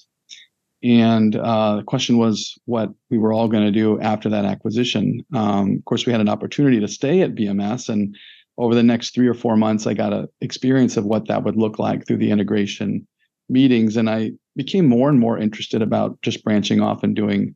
[0.83, 5.23] and uh, the question was what we were all going to do after that acquisition.
[5.33, 8.15] Um, of course, we had an opportunity to stay at BMS, and
[8.57, 11.57] over the next three or four months, I got an experience of what that would
[11.57, 13.07] look like through the integration
[13.49, 17.55] meetings, and I became more and more interested about just branching off and doing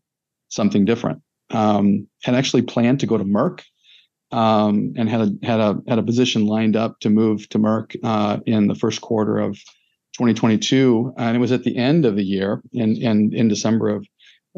[0.49, 1.21] something different.
[1.49, 3.62] Um, had actually planned to go to Merck
[4.31, 7.95] um, and had a had a had a position lined up to move to Merck
[8.03, 9.55] uh, in the first quarter of
[10.13, 14.05] 2022, and it was at the end of the year, and in, in, December of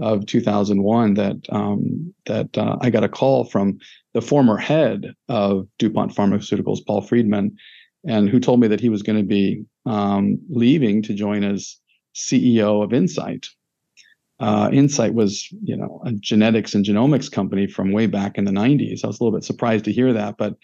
[0.01, 3.79] of 2001, that um, that uh, I got a call from
[4.13, 7.55] the former head of DuPont Pharmaceuticals, Paul Friedman,
[8.07, 11.77] and who told me that he was going to be um, leaving to join as
[12.15, 13.47] CEO of Incyte.
[14.39, 18.51] Uh, Incyte was, you know, a genetics and genomics company from way back in the
[18.51, 19.03] 90s.
[19.03, 20.55] I was a little bit surprised to hear that, but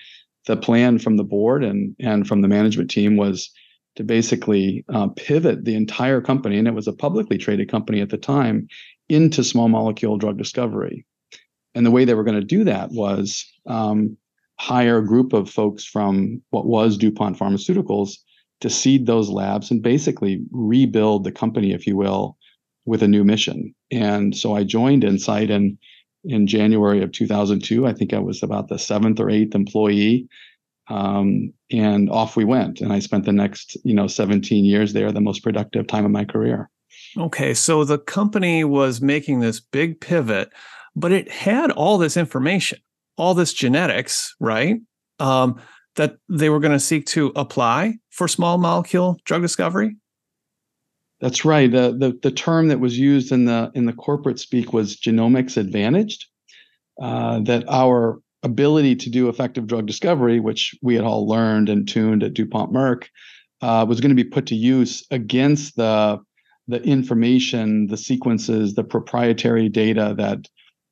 [0.46, 3.50] the plan from the board and and from the management team was
[3.96, 8.10] to basically uh, pivot the entire company, and it was a publicly traded company at
[8.10, 8.68] the time,
[9.10, 11.06] into small molecule drug discovery.
[11.76, 14.18] And the way they were going to do that was um,
[14.60, 18.14] hire a group of folks from what was DuPont Pharmaceuticals
[18.62, 22.38] to seed those labs and basically rebuild the company, if you will,
[22.86, 23.76] with a new mission.
[23.92, 25.78] And so I joined Incyte in
[26.28, 27.86] in January of 2002.
[27.86, 30.28] I think I was about the seventh or eighth employee,
[30.90, 32.82] um, and off we went.
[32.82, 36.12] And I spent the next, you know, 17 years there, the most productive time of
[36.12, 36.70] my career.
[37.18, 40.50] Okay, so the company was making this big pivot,
[40.96, 42.80] but it had all this information,
[43.18, 44.78] all this genetics, right?
[45.20, 45.62] Um,
[45.96, 49.96] that they were going to seek to apply for small molecule drug discovery?
[51.22, 51.72] That's right.
[51.72, 55.58] The, the, the term that was used in the in the corporate speak was genomics
[55.58, 56.26] advantaged.
[57.02, 61.88] Uh, that our ability to do effective drug discovery, which we had all learned and
[61.88, 63.06] tuned at DuPont Merck,
[63.62, 66.20] uh, was going to be put to use against the
[66.68, 70.48] the information, the sequences, the proprietary data that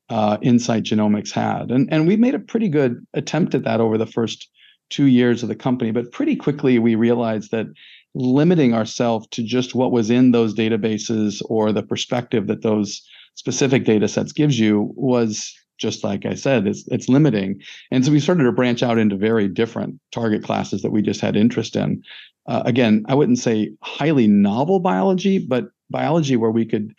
[0.08, 3.98] uh, Incyte Genomics had, and and we made a pretty good attempt at that over
[3.98, 4.48] the first
[4.90, 5.90] two years of the company.
[5.90, 7.66] But pretty quickly, we realized that
[8.14, 13.02] limiting ourselves to just what was in those databases or the perspective that those
[13.34, 17.60] specific data sets gives you was just like I said, it's it's limiting.
[17.90, 21.20] And so we started to branch out into very different target classes that we just
[21.20, 22.02] had interest in.
[22.46, 26.94] Uh, again, I wouldn't say highly novel biology, but biology where we could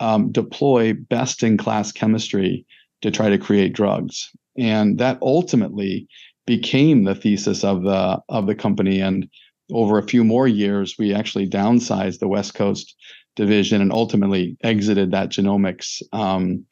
[0.00, 2.66] um, deploy best in class chemistry
[3.02, 4.30] to try to create drugs.
[4.58, 6.08] And that ultimately
[6.46, 9.00] became the thesis of the of the company.
[9.00, 9.28] And
[9.72, 12.96] over a few more years, we actually downsized the West Coast
[13.36, 16.64] division and ultimately exited that genomics um,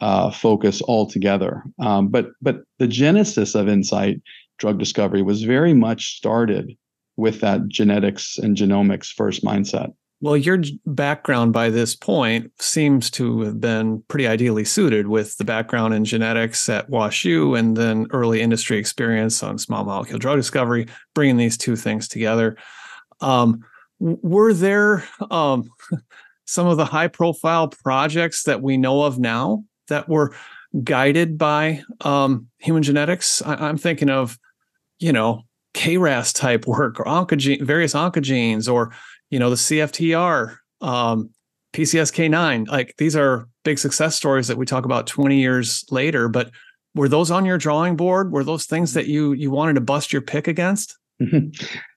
[0.00, 1.64] uh, focus altogether.
[1.80, 4.20] Um, but but the genesis of Incyte
[4.58, 6.76] drug discovery was very much started
[7.16, 9.92] with that genetics and genomics first mindset.
[10.24, 15.44] Well, your background by this point seems to have been pretty ideally suited with the
[15.44, 20.86] background in genetics at WashU and then early industry experience on small molecule drug discovery,
[21.12, 22.56] bringing these two things together.
[23.20, 23.66] Um,
[23.98, 25.68] were there um,
[26.46, 30.34] some of the high profile projects that we know of now that were
[30.82, 33.42] guided by um, human genetics?
[33.42, 34.38] I- am thinking of,
[34.98, 35.42] you know,
[35.74, 38.94] KRAS type work or oncogene, various oncogenes or
[39.34, 41.28] you know, the CFTR, um,
[41.72, 42.68] PCSK9.
[42.68, 46.28] Like these are big success stories that we talk about 20 years later.
[46.28, 46.52] But
[46.94, 48.30] were those on your drawing board?
[48.30, 50.96] Were those things that you you wanted to bust your pick against?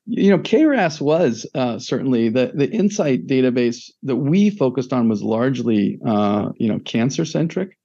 [0.09, 5.21] You know, KRAS was uh, certainly the the Incyte database that we focused on was
[5.21, 7.77] largely uh, you know cancer centric,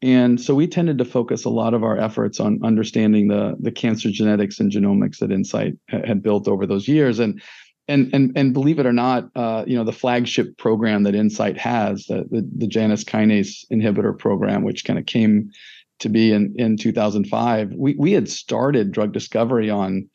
[0.00, 3.70] and so we tended to focus a lot of our efforts on understanding the the
[3.70, 7.18] cancer genetics and genomics that Incyte had built over those years.
[7.18, 7.42] And
[7.90, 11.58] and and and believe it or not, uh, you know the flagship program that Incyte
[11.58, 15.50] has, the the, the Janus kinase inhibitor program, which kind of came
[15.98, 17.72] to be in in 2005.
[17.76, 20.08] We we had started drug discovery on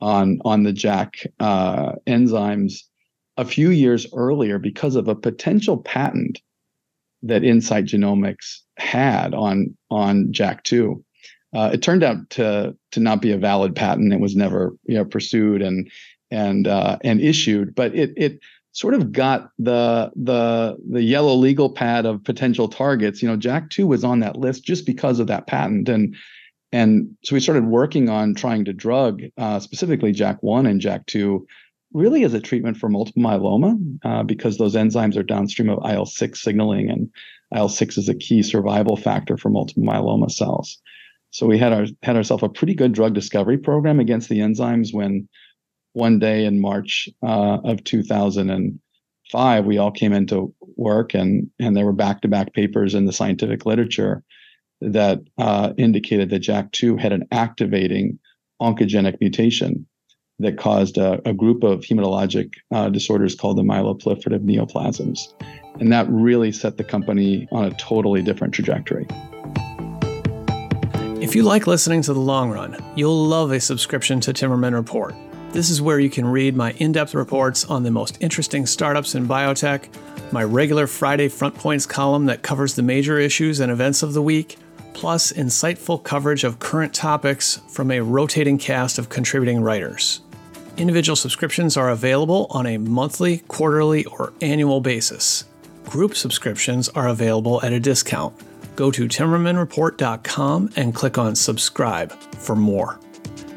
[0.00, 2.80] on on the JAK uh, enzymes
[3.36, 6.40] a few years earlier because of a potential patent
[7.22, 11.02] that Incyte Genomics had on on JAK2.
[11.54, 14.12] Uh, it turned out to to not be a valid patent.
[14.12, 15.90] It was never you know pursued, and
[16.30, 18.40] and uh, and issued, but it it
[18.72, 23.22] sort of got the the the yellow legal pad of potential targets.
[23.22, 26.14] You know, JAK2 was on that list just because of that patent, and
[26.72, 31.40] and so we started working on trying to drug uh, specifically JAK1 and JAK2,
[31.92, 36.36] really as a treatment for multiple myeloma uh, because those enzymes are downstream of IL-6
[36.36, 37.10] signaling and
[37.54, 40.78] IL-6 is a key survival factor for multiple myeloma cells.
[41.30, 44.94] So we had our had ourselves a pretty good drug discovery program against the enzymes
[44.94, 45.28] when
[45.92, 51.84] one day in March uh, of 2005, we all came into work, and and there
[51.84, 54.22] were back-to-back papers in the scientific literature
[54.80, 58.18] that uh, indicated that JAK2 had an activating
[58.62, 59.86] oncogenic mutation
[60.38, 65.32] that caused a, a group of hematologic uh, disorders called the myeloproliferative neoplasms,
[65.80, 69.06] and that really set the company on a totally different trajectory.
[71.20, 75.16] If you like listening to the long run, you'll love a subscription to Timmerman Report.
[75.52, 79.14] This is where you can read my in depth reports on the most interesting startups
[79.14, 79.88] in biotech,
[80.30, 84.20] my regular Friday Front Points column that covers the major issues and events of the
[84.20, 84.58] week,
[84.92, 90.20] plus insightful coverage of current topics from a rotating cast of contributing writers.
[90.76, 95.46] Individual subscriptions are available on a monthly, quarterly, or annual basis.
[95.86, 98.34] Group subscriptions are available at a discount.
[98.76, 103.00] Go to timmermanreport.com and click on subscribe for more.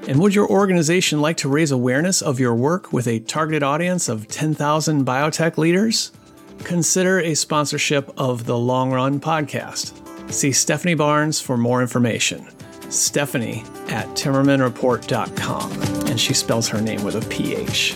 [0.08, 4.10] And would your organization like to raise awareness of your work with a targeted audience
[4.10, 6.12] of 10,000 biotech leaders?
[6.64, 9.94] Consider a sponsorship of the Long Run podcast.
[10.32, 12.48] See Stephanie Barnes for more information.
[12.90, 15.72] Stephanie at timmermanreport.com.
[16.08, 17.96] And she spells her name with a PH.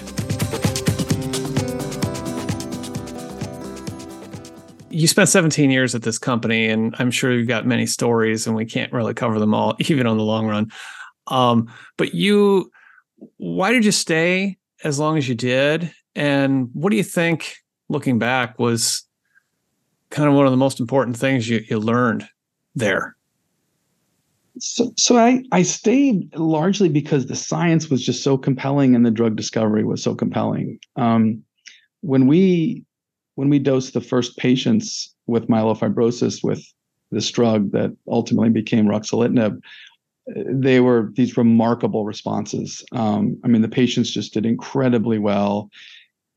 [4.91, 8.55] You spent 17 years at this company, and I'm sure you've got many stories, and
[8.55, 10.71] we can't really cover them all, even on the long run.
[11.27, 12.71] Um, but you,
[13.37, 15.91] why did you stay as long as you did?
[16.15, 17.57] And what do you think,
[17.89, 19.03] looking back, was
[20.09, 22.27] kind of one of the most important things you, you learned
[22.75, 23.15] there?
[24.59, 29.11] So, so I, I stayed largely because the science was just so compelling and the
[29.11, 30.79] drug discovery was so compelling.
[30.95, 31.43] Um,
[32.01, 32.85] when we
[33.35, 36.65] when we dosed the first patients with myelofibrosis with
[37.11, 39.59] this drug that ultimately became ruxolitinib,
[40.27, 42.83] they were these remarkable responses.
[42.91, 45.69] Um, I mean, the patients just did incredibly well.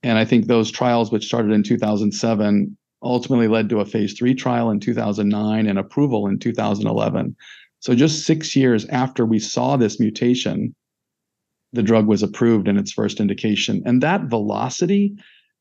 [0.03, 4.35] And I think those trials, which started in 2007, ultimately led to a phase three
[4.35, 7.37] trial in 2009 and approval in 2011.
[7.81, 10.75] So just six years after we saw this mutation,
[11.73, 13.83] the drug was approved in its first indication.
[13.87, 15.15] And that velocity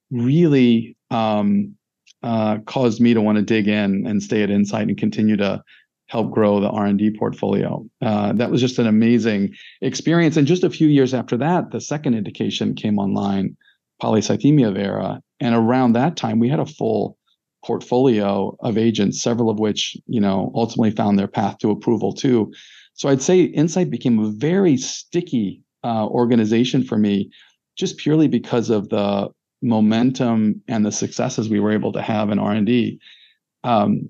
[0.10, 1.76] really um,
[2.24, 5.62] uh, caused me to want to dig in and stay at Incyte and continue to
[6.08, 7.86] help grow the R&D portfolio.
[8.01, 10.38] Uh, that was just an amazing experience.
[10.38, 13.58] And just a few years after that, the second indication came online,
[14.01, 15.22] polycythemia vera.
[15.39, 17.18] And around that time, we had a full
[17.66, 22.51] portfolio of agents, several of which, you know, ultimately found their path to approval too.
[22.93, 27.30] So I'd say Incyte became a very sticky uh, organization for me,
[27.78, 29.30] just purely because of the
[29.62, 32.99] momentum and the successes we were able to have in R&D,
[33.64, 34.10] um,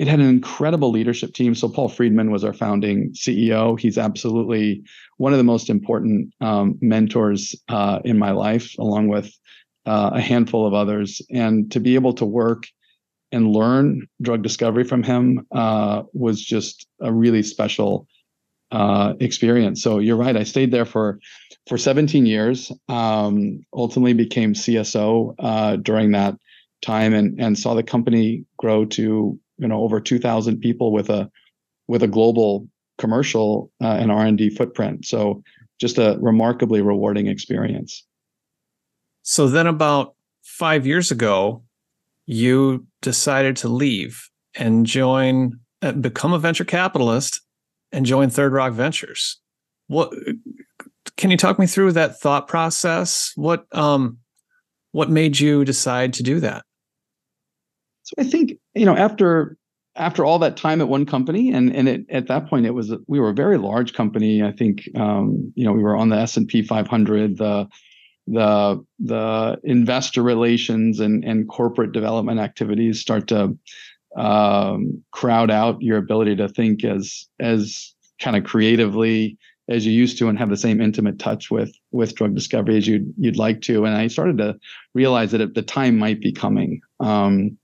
[0.00, 1.54] it had an incredible leadership team.
[1.54, 3.78] So Paul Friedman was our founding CEO.
[3.78, 4.82] He's absolutely
[5.18, 9.30] one of the most important um, mentors uh, in my life, along with
[9.84, 11.20] uh, a handful of others.
[11.30, 12.64] And to be able to work
[13.30, 18.08] and learn drug discovery from him uh, was just a really special
[18.72, 19.82] uh, experience.
[19.82, 20.34] So you're right.
[20.34, 21.20] I stayed there for
[21.66, 22.72] for 17 years.
[22.88, 26.36] Um, ultimately, became CSO uh, during that
[26.80, 31.30] time, and and saw the company grow to you know over 2,000 people with a
[31.86, 35.06] with a global commercial uh, and R&D footprint.
[35.06, 35.42] So
[35.80, 38.06] just a remarkably rewarding experience.
[39.22, 41.62] So then, about five years ago,
[42.26, 47.40] you decided to leave and join, uh, become a venture capitalist,
[47.92, 49.40] and join Third Rock Ventures.
[49.88, 50.12] What
[51.16, 53.32] can you talk me through that thought process?
[53.34, 54.18] What um,
[54.92, 56.64] what made you decide to do that?
[58.10, 59.56] So I think you know after
[59.96, 62.92] after all that time at one company, and and it, at that point it was
[63.06, 64.42] we were a very large company.
[64.42, 67.38] I think um, you know we were on the S and P 500.
[67.38, 67.68] The
[68.26, 73.56] the the investor relations and and corporate development activities start to
[74.16, 79.38] um, crowd out your ability to think as as kind of creatively
[79.68, 82.88] as you used to and have the same intimate touch with with drug discovery as
[82.88, 83.84] you'd you'd like to.
[83.84, 84.58] And I started to
[84.94, 86.80] realize that the time might be coming.
[86.98, 87.56] Um,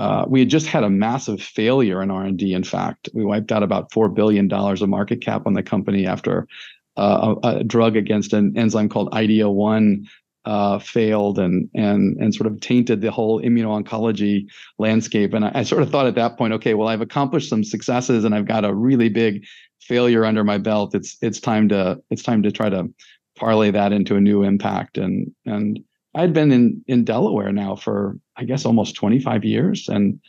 [0.00, 2.54] uh, we had just had a massive failure in R&D.
[2.54, 6.06] In fact, we wiped out about four billion dollars of market cap on the company
[6.06, 6.48] after
[6.96, 10.06] uh, a, a, drug against an enzyme called IDO1
[10.46, 14.46] uh, failed and and and sort of tainted the whole immuno-oncology
[14.78, 15.34] landscape.
[15.34, 18.24] And I, I, sort of thought at that point, okay, well, I've accomplished some successes
[18.24, 19.44] and I've got a really big
[19.82, 20.94] failure under my belt.
[20.94, 22.88] It's it's time to it's time to try to
[23.36, 24.96] parlay that into a new impact.
[24.96, 25.78] And and
[26.14, 30.20] I'd been in in Delaware now for I guess almost 25 years and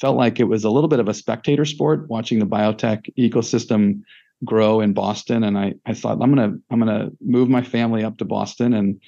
[0.00, 4.00] felt like it was a little bit of a spectator sport watching the biotech ecosystem
[4.44, 5.44] grow in Boston.
[5.44, 9.00] And I I thought I'm gonna I'm gonna move my family up to Boston and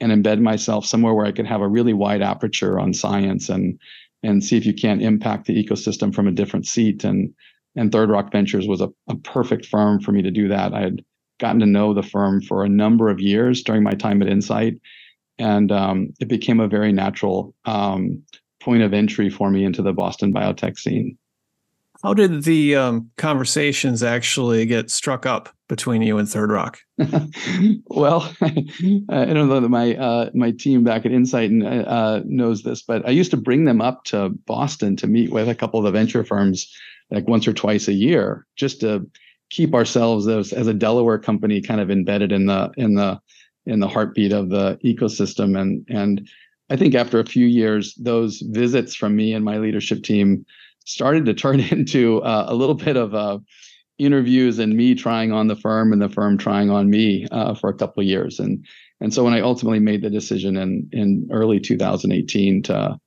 [0.00, 3.78] and embed myself somewhere where I could have a really wide aperture on science and
[4.22, 7.04] and see if you can't impact the ecosystem from a different seat.
[7.04, 7.32] And
[7.74, 10.74] and Third Rock Ventures was a, a perfect firm for me to do that.
[10.74, 11.02] I had
[11.40, 14.78] gotten to know the firm for a number of years during my time at Incyte,
[15.42, 18.22] and um, it became a very natural um,
[18.60, 21.18] point of entry for me into the Boston biotech scene.
[22.02, 26.78] How did the um, conversations actually get struck up between you and Third Rock?
[27.86, 28.54] well, I
[29.08, 33.10] don't know that my uh, my team back at Incyte uh, knows this, but I
[33.10, 36.24] used to bring them up to Boston to meet with a couple of the venture
[36.24, 36.72] firms
[37.10, 39.08] like once or twice a year, just to
[39.50, 43.20] keep ourselves as, as a Delaware company kind of embedded in the in the
[43.66, 45.58] in the heartbeat of the ecosystem.
[45.58, 46.28] And and
[46.70, 50.44] I think after a few years, those visits from me and my leadership team
[50.84, 53.38] started to turn into uh, a little bit of uh,
[53.98, 57.70] interviews and me trying on the firm and the firm trying on me uh, for
[57.70, 58.38] a couple years.
[58.38, 58.64] And
[59.00, 62.98] and so when I ultimately made the decision in in early 2018 to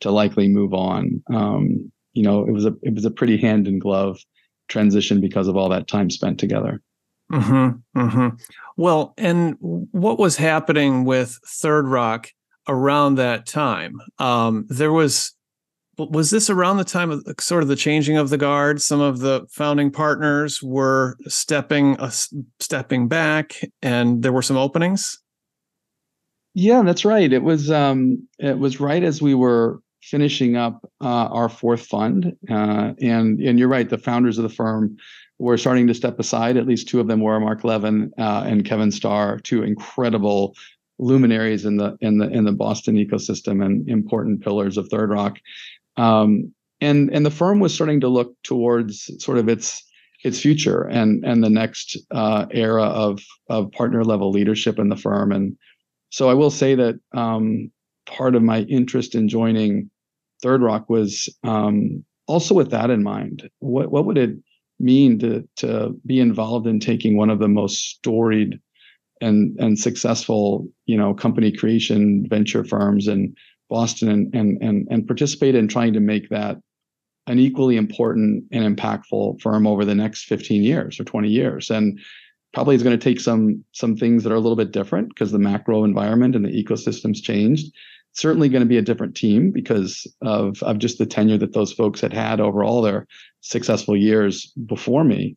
[0.00, 3.68] to likely move on, um, you know, it was a it was a pretty hand
[3.68, 4.18] in glove
[4.68, 6.80] transition because of all that time spent together.
[7.30, 8.28] Mm-hmm, mm-hmm.
[8.76, 12.28] Well, and what was happening with Third Rock
[12.68, 14.00] around that time?
[14.18, 15.34] Um, there was
[16.08, 19.18] was this around the time of sort of the changing of the guard some of
[19.18, 22.10] the founding partners were stepping uh,
[22.58, 25.18] stepping back and there were some openings
[26.54, 31.28] yeah that's right it was um it was right as we were finishing up uh,
[31.28, 34.96] our fourth fund uh, and and you're right the founders of the firm
[35.38, 38.64] were starting to step aside at least two of them were mark levin uh, and
[38.64, 40.54] kevin starr two incredible
[41.00, 45.38] luminaries in the in the in the Boston ecosystem and important pillars of Third Rock.
[45.96, 49.82] Um, and and the firm was starting to look towards sort of its
[50.22, 54.96] its future and and the next uh, era of of partner level leadership in the
[54.96, 55.32] firm.
[55.32, 55.56] And
[56.10, 57.70] so I will say that um,
[58.06, 59.89] part of my interest in joining
[60.42, 63.48] Third Rock was um, also with that in mind.
[63.58, 64.36] What what would it
[64.78, 68.58] mean to to be involved in taking one of the most storied
[69.20, 73.34] and and successful you know company creation venture firms in
[73.68, 76.58] Boston and and and, and participate in trying to make that
[77.26, 82.00] an equally important and impactful firm over the next 15 years or 20 years and
[82.52, 85.30] probably is going to take some some things that are a little bit different because
[85.30, 87.72] the macro environment and the ecosystems changed
[88.12, 91.72] certainly going to be a different team because of of just the tenure that those
[91.72, 93.06] folks had had over all their
[93.40, 95.36] successful years before me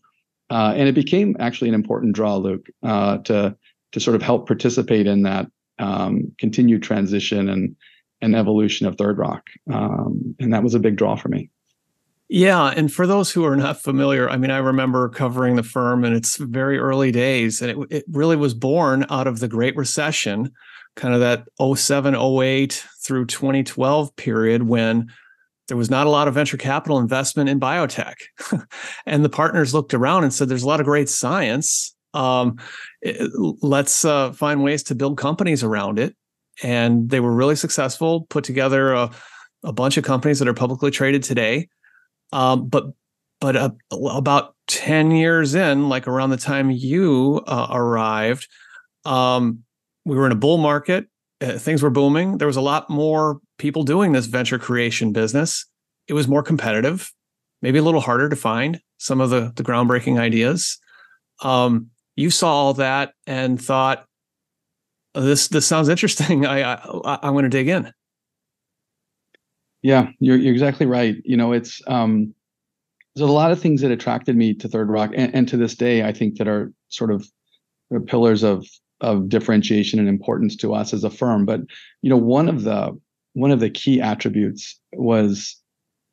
[0.50, 3.56] uh, and it became actually an important draw luke uh, to
[3.92, 5.48] to sort of help participate in that
[5.80, 7.76] um, continued transition and
[8.24, 11.50] and evolution of Third Rock, um, and that was a big draw for me.
[12.30, 16.06] Yeah, and for those who are not familiar, I mean, I remember covering the firm
[16.06, 19.76] in its very early days, and it, it really was born out of the Great
[19.76, 20.52] Recession,
[20.96, 25.12] kind of that 07, 08 through 2012 period when
[25.68, 28.16] there was not a lot of venture capital investment in biotech.
[29.06, 31.96] and the partners looked around and said, there's a lot of great science.
[32.14, 32.58] Um,
[33.02, 33.32] it,
[33.62, 36.16] let's uh, find ways to build companies around it.
[36.62, 39.10] And they were really successful, put together a,
[39.64, 41.70] a bunch of companies that are publicly traded today.
[42.32, 42.86] Um, but
[43.40, 48.48] but uh, about 10 years in, like around the time you uh, arrived,
[49.04, 49.66] um,
[50.06, 51.08] we were in a bull market.
[51.42, 52.38] Uh, things were booming.
[52.38, 55.66] There was a lot more people doing this venture creation business.
[56.08, 57.12] It was more competitive,
[57.62, 60.78] maybe a little harder to find some of the, the groundbreaking ideas.
[61.42, 64.06] Um, you saw all that and thought,
[65.16, 66.46] this this sounds interesting.
[66.46, 67.92] I, I I'm going to dig in.
[69.82, 71.18] Yeah, you're you're exactly right.
[71.24, 72.34] You know, it's um,
[73.16, 75.76] there's a lot of things that attracted me to Third Rock, and, and to this
[75.76, 77.28] day, I think that are sort of
[78.08, 78.66] pillars of
[79.02, 81.46] of differentiation and importance to us as a firm.
[81.46, 81.62] But
[82.02, 82.98] you know, one of the
[83.34, 85.56] one of the key attributes was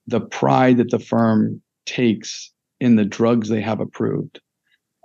[0.06, 4.40] the pride that the firm takes in the drugs they have approved.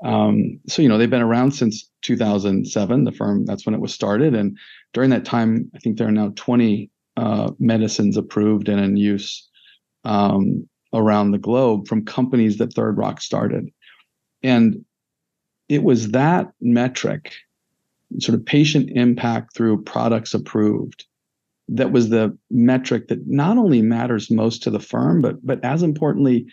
[0.04, 3.04] Um, so you know, they've been around since 2007.
[3.04, 4.58] The firm that's when it was started, and
[4.94, 9.48] during that time, I think there are now 20 uh, medicines approved and in use
[10.04, 13.70] um, around the globe from companies that Third Rock started.
[14.44, 14.86] And
[15.70, 17.34] it was that metric,
[18.20, 21.06] sort of patient impact through products approved,
[21.70, 25.84] that was the metric that not only matters most to the firm, but but as
[25.84, 26.46] importantly,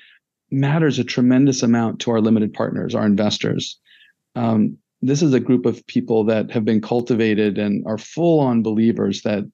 [0.51, 3.79] matters a tremendous amount to our limited partners, our investors.
[4.35, 8.63] Um, this is a group of people that have been cultivated and are full on
[8.63, 9.45] believers that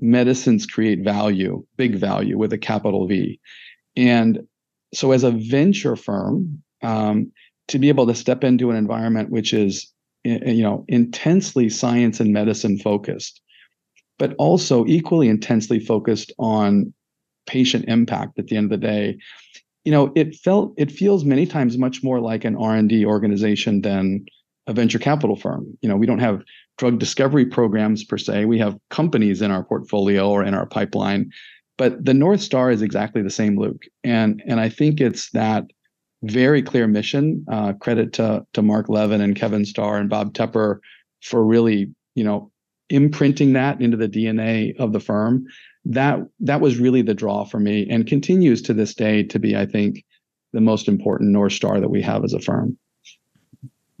[0.00, 3.38] medicines create value, big value with a capital V.
[3.96, 4.40] And
[4.94, 7.30] so, as a venture firm, um,
[7.68, 9.92] to be able to step into an environment which is,
[10.24, 13.40] you know, intensely science and medicine focused,
[14.18, 16.92] but also equally intensely focused on
[17.46, 19.18] patient impact at the end of the day,
[19.84, 23.04] you know, it felt it feels many times much more like an R and D
[23.04, 24.24] organization than
[24.68, 25.66] a venture capital firm.
[25.82, 26.42] You know, we don't have
[26.78, 28.44] drug discovery programs per se.
[28.44, 31.30] We have companies in our portfolio or in our pipeline,
[31.78, 33.82] but the North Star is exactly the same, Luke.
[34.04, 35.64] And and I think it's that
[36.22, 37.44] very clear mission.
[37.50, 40.78] Uh, credit to to Mark Levin and Kevin Starr and Bob Tepper
[41.22, 42.50] for really, you know,
[42.90, 45.44] imprinting that into the DNA of the firm.
[45.84, 49.56] That that was really the draw for me, and continues to this day to be,
[49.56, 50.04] I think,
[50.52, 52.78] the most important North Star that we have as a firm.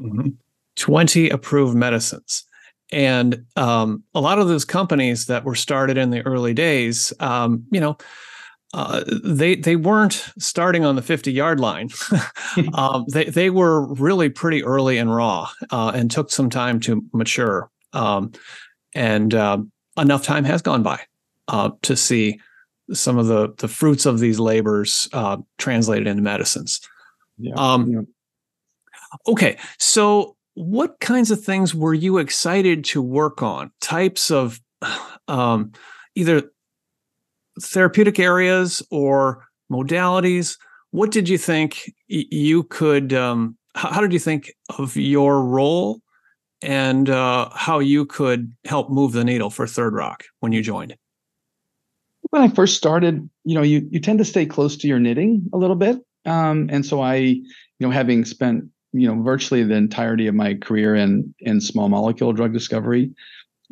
[0.00, 0.28] Mm-hmm.
[0.76, 2.44] 20 approved medicines.
[2.92, 7.64] And um, a lot of those companies that were started in the early days, um,
[7.70, 7.96] you know,
[8.74, 11.90] uh, they they weren't starting on the 50 yard line.
[12.74, 17.04] um, they they were really pretty early and raw, uh, and took some time to
[17.12, 17.70] mature.
[17.92, 18.32] Um,
[18.94, 19.58] and uh,
[19.98, 21.00] enough time has gone by
[21.48, 22.40] uh, to see
[22.92, 26.80] some of the the fruits of these labors uh, translated into medicines.
[27.38, 27.54] Yeah.
[27.56, 28.00] Um, yeah.
[29.26, 33.70] Okay, so what kinds of things were you excited to work on?
[33.80, 34.60] Types of
[35.28, 35.72] um,
[36.14, 36.50] either
[37.60, 40.58] therapeutic areas or modalities?
[40.90, 43.12] What did you think you could?
[43.12, 46.00] Um, how did you think of your role
[46.60, 50.96] and uh, how you could help move the needle for Third Rock when you joined?
[52.30, 55.48] When I first started, you know, you you tend to stay close to your knitting
[55.52, 57.44] a little bit, um, and so I, you
[57.80, 62.32] know, having spent you know virtually the entirety of my career in in small molecule
[62.32, 63.10] drug discovery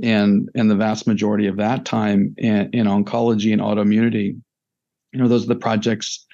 [0.03, 4.41] and and the vast majority of that time in, in oncology and autoimmunity
[5.13, 6.27] you know those are the projects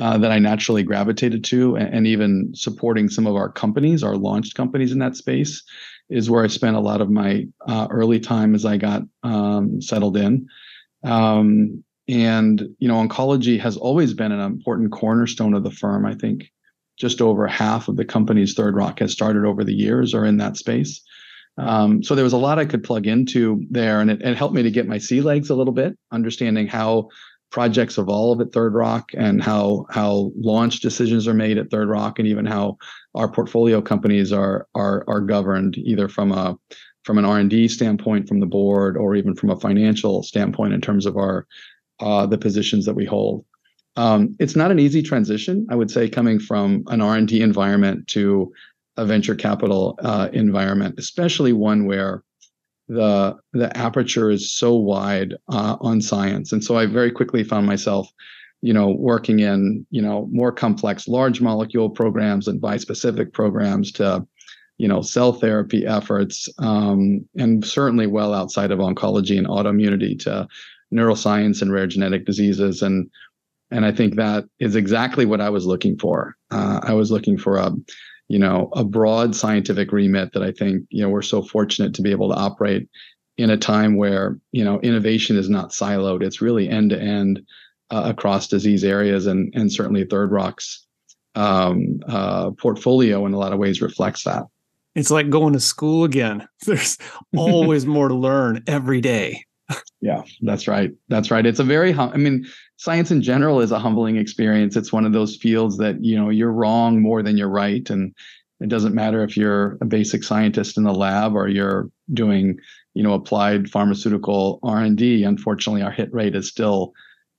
[0.00, 4.16] uh, that I naturally gravitated to, and, and, even supporting some of our companies, our
[4.16, 5.62] launched companies in that space,
[6.10, 9.80] is where I spent a lot of my uh, early time as I got um,
[9.80, 10.48] settled in.
[11.04, 16.04] Um, and you know, oncology has always been an important cornerstone of the firm.
[16.04, 16.50] I think
[16.98, 20.36] just over half of the companies Third Rock has started over the years are in
[20.38, 21.00] that space.
[21.56, 24.54] Um, so there was a lot I could plug into there, and it, it, helped
[24.54, 27.08] me to get my sea legs a little bit, understanding how
[27.50, 32.18] projects evolve at Third Rock and how how launch decisions are made at Third Rock,
[32.18, 32.76] and even how
[33.14, 36.58] our portfolio companies are are are governed either from a
[37.04, 40.74] from an R and D standpoint from the board, or even from a financial standpoint
[40.74, 41.46] in terms of our
[42.00, 43.44] uh, the positions that we hold.
[43.96, 48.52] Um, it's not an easy transition, I would say, coming from an R&D environment to
[48.96, 52.22] a venture capital uh, environment, especially one where
[52.88, 57.66] the the aperture is so wide uh, on science, and so I very quickly found
[57.66, 58.08] myself,
[58.60, 64.26] you know, working in you know more complex large molecule programs and bispecific programs to,
[64.78, 70.46] you know, cell therapy efforts, um, and certainly well outside of oncology and autoimmunity to
[70.92, 73.10] neuroscience and rare genetic diseases, and
[73.70, 76.36] and I think that is exactly what I was looking for.
[76.50, 77.72] Uh, I was looking for a
[78.28, 82.02] you know a broad scientific remit that I think you know we're so fortunate to
[82.02, 82.88] be able to operate
[83.36, 87.40] in a time where you know innovation is not siloed; it's really end to end
[87.90, 90.86] across disease areas, and and certainly Third Rock's
[91.34, 94.44] um, uh, portfolio in a lot of ways reflects that.
[94.94, 96.46] It's like going to school again.
[96.66, 96.98] There's
[97.36, 99.44] always more to learn every day.
[100.00, 100.92] yeah, that's right.
[101.08, 101.46] That's right.
[101.46, 102.46] It's a very, hum- I mean,
[102.76, 104.76] science in general is a humbling experience.
[104.76, 107.88] It's one of those fields that, you know, you're wrong more than you're right.
[107.90, 108.14] And
[108.60, 112.58] it doesn't matter if you're a basic scientist in the lab or you're doing,
[112.94, 115.24] you know, applied pharmaceutical R&D.
[115.24, 116.92] Unfortunately, our hit rate is still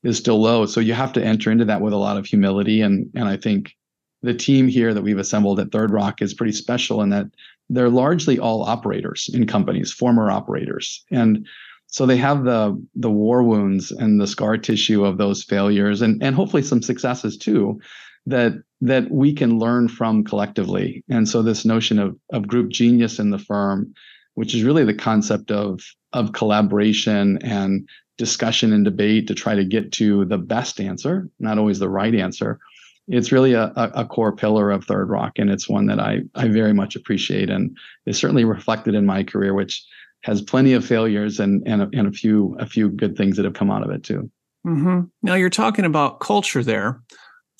[0.03, 0.67] is still low.
[0.67, 2.81] So you have to enter into that with a lot of humility.
[2.81, 3.75] And and I think
[4.21, 7.27] the team here that we've assembled at Third Rock is pretty special in that
[7.69, 11.03] they're largely all operators in companies, former operators.
[11.11, 11.47] And
[11.95, 16.21] so they have the the war wounds and the scar tissue of those failures and
[16.21, 17.79] and hopefully some successes too
[18.25, 21.05] that that we can learn from collectively.
[21.09, 23.93] And so this notion of of group genius in the firm
[24.33, 25.79] which is really the concept of
[26.11, 27.87] of collaboration and
[28.17, 32.13] discussion and debate to try to get to the best answer not always the right
[32.13, 32.59] answer
[33.07, 35.33] it's really a, a, core pillar of third rock.
[35.37, 39.23] And it's one that i i very much appreciate and is certainly reflected in my
[39.23, 39.85] career which
[40.25, 43.45] has plenty of failures and and a, and a few a few good things that
[43.45, 44.29] have come out of it too.
[44.65, 45.01] Mm-hmm.
[45.21, 46.99] Now you're talking about culture there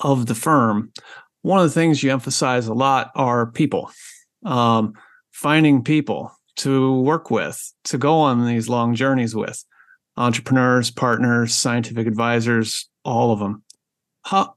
[0.04, 0.92] of the firm.
[1.44, 3.92] One of the things you emphasize a lot are people,
[4.44, 4.94] um,
[5.32, 9.64] finding people to work with, to go on these long journeys with,
[10.18, 13.62] entrepreneurs, partners, scientific advisors, all of them.
[14.24, 14.56] How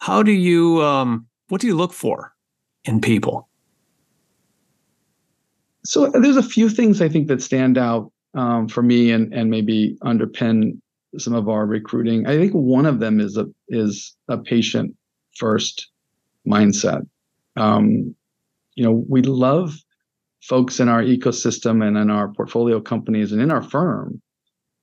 [0.00, 2.34] how do you um, what do you look for
[2.84, 3.47] in people?
[5.84, 9.50] So there's a few things I think that stand out um, for me and and
[9.50, 10.78] maybe underpin
[11.16, 12.26] some of our recruiting.
[12.26, 14.94] I think one of them is a is a patient
[15.36, 15.88] first
[16.46, 17.06] mindset.
[17.56, 18.14] Um,
[18.74, 19.74] you know, we love
[20.42, 24.20] folks in our ecosystem and in our portfolio companies and in our firm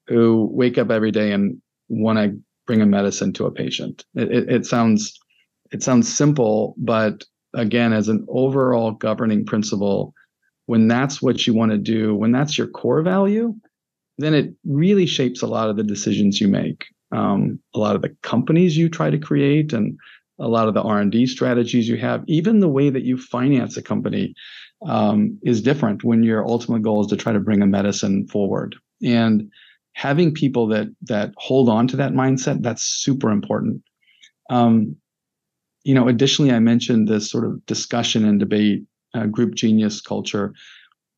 [0.07, 2.37] who wake up every day and want to
[2.67, 4.03] bring a medicine to a patient.
[4.15, 5.17] It, it, it sounds
[5.71, 7.23] it sounds simple, but
[7.53, 10.13] again, as an overall governing principle,
[10.65, 13.53] when that's what you want to do, when that's your core value,
[14.17, 18.01] then it really shapes a lot of the decisions you make, um, a lot of
[18.01, 19.97] the companies you try to create, and
[20.39, 22.23] a lot of the R&D strategies you have.
[22.27, 24.33] Even the way that you finance a company
[24.85, 28.75] um, is different when your ultimate goal is to try to bring a medicine forward.
[29.03, 29.49] And
[29.93, 33.81] having people that that hold on to that mindset that's super important.
[34.49, 34.95] Um,
[35.83, 38.83] you know, additionally, I mentioned this sort of discussion and debate
[39.15, 40.53] uh, group genius culture,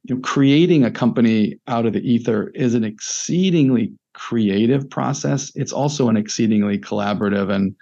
[0.03, 5.51] you know, creating a company out of the ether is an exceedingly creative process.
[5.55, 7.75] It's also an exceedingly collaborative and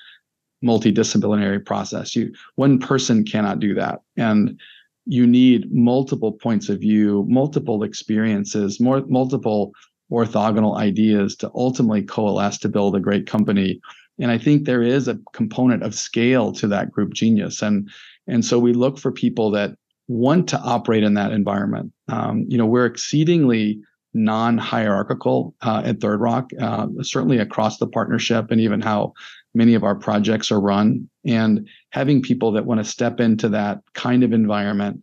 [0.63, 2.15] multidisciplinary process.
[2.15, 4.59] You one person cannot do that, and
[5.05, 9.71] you need multiple points of view, multiple experiences, more multiple
[10.11, 13.79] orthogonal ideas to ultimately coalesce to build a great company.
[14.19, 17.89] And I think there is a component of scale to that group genius, and
[18.27, 21.91] and so we look for people that want to operate in that environment.
[22.07, 23.81] Um, you know, we're exceedingly
[24.13, 29.13] non-hierarchical uh, at Third Rock, uh, certainly across the partnership and even how
[29.53, 31.09] many of our projects are run.
[31.25, 35.01] And having people that want to step into that kind of environment,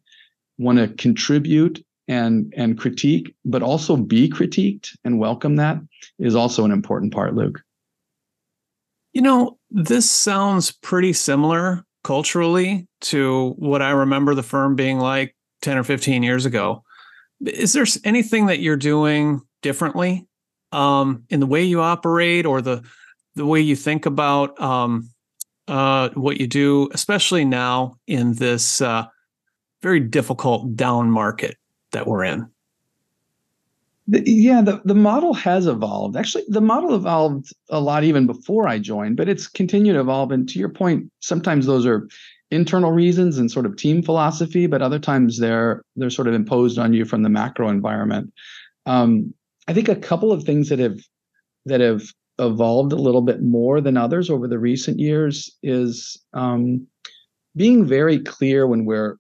[0.59, 5.79] want to contribute and and critique, but also be critiqued and welcome that
[6.19, 7.63] is also an important part, Luke.
[9.13, 15.37] You know, this sounds pretty similar culturally to what I remember the firm being like
[15.63, 16.85] 10 or 15 years ago.
[17.45, 20.27] Is there anything that you're doing differently
[20.73, 22.83] um, in the way you operate or the
[23.35, 25.09] the way you think about um,
[25.67, 29.07] uh, what you do, especially now in this uh,
[29.83, 31.57] very difficult down market
[31.93, 32.51] that we're in?
[34.09, 36.17] The, yeah, the, the model has evolved.
[36.17, 40.33] Actually, the model evolved a lot even before I joined, but it's continued to evolve.
[40.33, 42.09] And to your point, sometimes those are
[42.51, 46.79] internal reasons and sort of team philosophy, but other times they're they're sort of imposed
[46.79, 48.33] on you from the macro environment.
[48.87, 49.33] Um,
[49.69, 50.99] I think a couple of things that have
[51.67, 52.03] that have
[52.39, 56.87] evolved a little bit more than others over the recent years is um,
[57.57, 59.17] being very clear when we're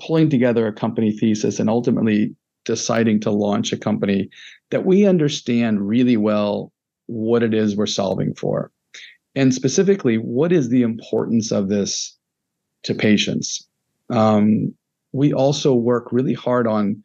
[0.00, 2.34] pulling together a company thesis and ultimately
[2.66, 4.28] deciding to launch a company
[4.70, 6.72] that we understand really well
[7.06, 8.70] what it is we're solving for.
[9.34, 12.16] And specifically, what is the importance of this
[12.82, 13.66] to patients?
[14.10, 14.74] Um,
[15.12, 17.02] we also work really hard on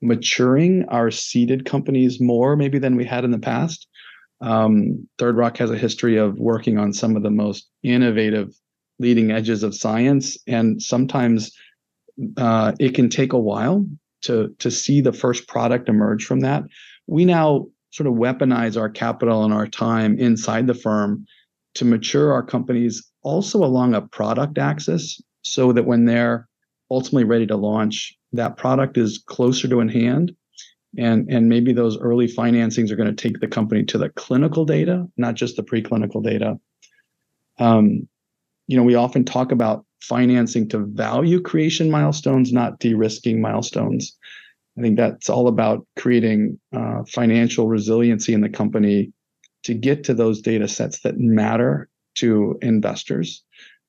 [0.00, 3.86] maturing our seeded companies more, maybe than we had in the past.
[4.40, 8.54] Um, Third Rock has a history of working on some of the most innovative
[8.98, 11.52] leading edges of science, and sometimes
[12.36, 13.86] uh, it can take a while
[14.22, 16.64] to to see the first product emerge from that.
[17.06, 21.26] We now sort of weaponize our capital and our time inside the firm
[21.74, 26.48] to mature our companies also along a product axis so that when they're
[26.90, 30.34] ultimately ready to launch that product is closer to in hand
[30.98, 34.64] and and maybe those early financings are going to take the company to the clinical
[34.64, 36.58] data not just the preclinical data
[37.58, 38.08] um,
[38.66, 44.16] you know we often talk about financing to value creation milestones not de-risking milestones
[44.78, 49.12] i think that's all about creating uh, financial resiliency in the company
[49.62, 53.44] to get to those data sets that matter to investors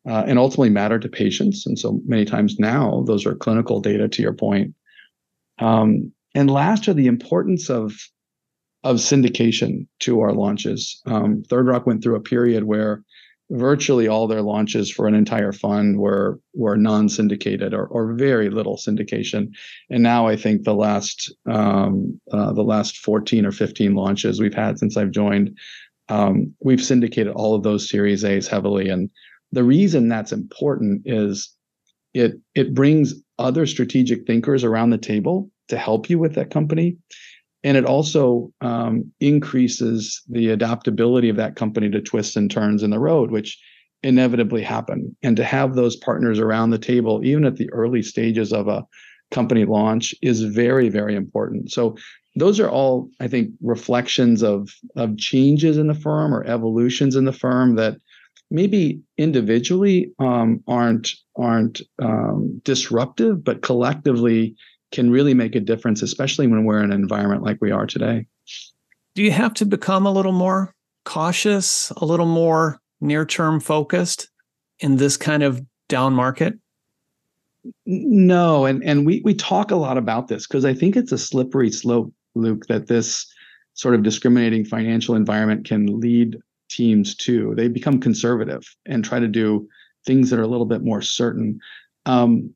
[0.08, 1.66] uh, and ultimately matter to patients.
[1.66, 4.74] And so many times now, those are clinical data, to your point.
[5.60, 7.94] Um, and last are the importance of
[8.84, 11.00] of syndication to our launches.
[11.06, 13.04] Um, Third Rock went through a period where
[13.52, 18.78] virtually all their launches for an entire fund were were non-syndicated or, or very little
[18.78, 19.50] syndication.
[19.90, 24.54] And now I think the last um, uh, the last 14 or 15 launches we've
[24.54, 25.58] had since I've joined,
[26.08, 28.88] um, we've syndicated all of those Series A's heavily.
[28.88, 29.10] And
[29.52, 31.54] the reason that's important is
[32.14, 36.98] it it brings other strategic thinkers around the table to help you with that company
[37.64, 42.90] and it also um, increases the adaptability of that company to twists and turns in
[42.90, 43.60] the road which
[44.04, 45.16] inevitably happen.
[45.22, 48.86] And to have those partners around the table even at the early stages of a
[49.30, 51.72] company launch is very very important.
[51.72, 51.96] So
[52.38, 57.26] those are all i think reflections of of changes in the firm or evolutions in
[57.26, 57.98] the firm that
[58.52, 64.56] maybe individually um, aren't aren't um, disruptive, but collectively
[64.92, 68.26] can really make a difference, especially when we're in an environment like we are today.
[69.16, 70.74] Do you have to become a little more
[71.06, 74.30] cautious, a little more near term focused
[74.80, 76.54] in this kind of down market?
[77.86, 81.18] No, and and we we talk a lot about this because I think it's a
[81.18, 83.32] slippery slope, Luke, that this
[83.74, 86.38] sort of discriminating financial environment can lead
[86.70, 87.54] teams to.
[87.56, 89.68] They become conservative and try to do
[90.06, 91.60] things that are a little bit more certain.
[92.06, 92.54] Um,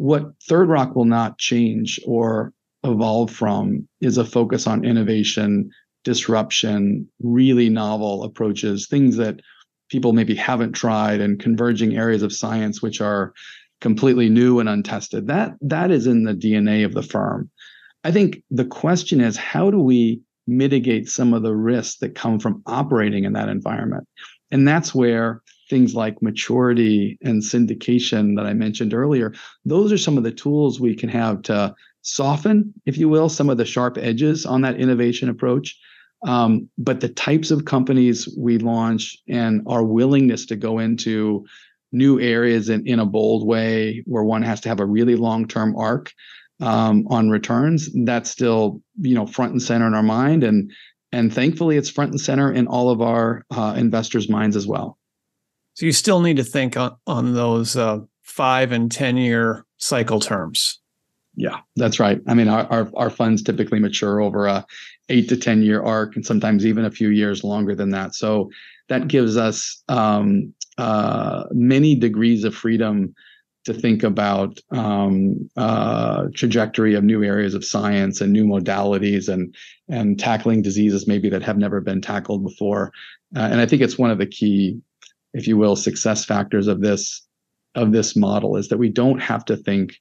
[0.00, 5.70] what Third Rock will not change or evolve from is a focus on innovation,
[6.04, 9.40] disruption, really novel approaches, things that
[9.90, 13.34] people maybe haven't tried, and converging areas of science which are
[13.82, 15.26] completely new and untested.
[15.26, 17.50] That that is in the DNA of the firm.
[18.02, 22.40] I think the question is how do we mitigate some of the risks that come
[22.40, 24.08] from operating in that environment.
[24.50, 29.32] And that's where things like maturity and syndication that I mentioned earlier,
[29.64, 33.48] those are some of the tools we can have to soften, if you will, some
[33.48, 35.78] of the sharp edges on that innovation approach.
[36.26, 41.46] Um, but the types of companies we launch and our willingness to go into
[41.92, 45.48] new areas in, in a bold way where one has to have a really long
[45.48, 46.12] term arc
[46.60, 50.70] um, on returns, that's still you know front and center in our mind, and
[51.10, 54.98] and thankfully it's front and center in all of our uh, investors' minds as well.
[55.80, 60.20] So you still need to think on on those uh, five and ten year cycle
[60.20, 60.78] terms.
[61.36, 62.20] Yeah, that's right.
[62.26, 64.66] I mean, our, our, our funds typically mature over a
[65.08, 68.14] eight to ten year arc, and sometimes even a few years longer than that.
[68.14, 68.50] So
[68.90, 73.14] that gives us um, uh, many degrees of freedom
[73.64, 79.54] to think about um, uh, trajectory of new areas of science and new modalities and
[79.88, 82.92] and tackling diseases maybe that have never been tackled before.
[83.34, 84.78] Uh, and I think it's one of the key,
[85.32, 87.26] if you will, success factors of this
[87.76, 89.94] of this model is that we don't have to think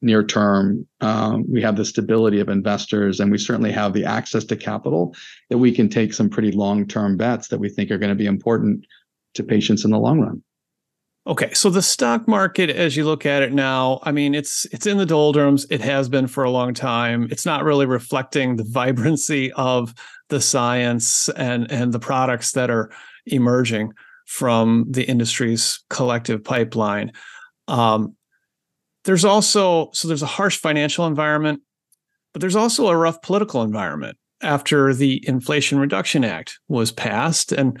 [0.00, 0.86] near term.
[1.00, 5.14] Um, we have the stability of investors, and we certainly have the access to capital
[5.50, 8.14] that we can take some pretty long term bets that we think are going to
[8.14, 8.86] be important
[9.34, 10.42] to patients in the long run.
[11.26, 14.86] Okay, so the stock market, as you look at it now, I mean, it's it's
[14.86, 15.66] in the doldrums.
[15.68, 17.28] It has been for a long time.
[17.30, 19.94] It's not really reflecting the vibrancy of
[20.28, 22.90] the science and and the products that are
[23.26, 23.92] emerging
[24.28, 27.10] from the industry's collective pipeline.
[27.66, 28.14] Um,
[29.04, 31.62] there's also so there's a harsh financial environment,
[32.34, 37.80] but there's also a rough political environment after the Inflation Reduction Act was passed, and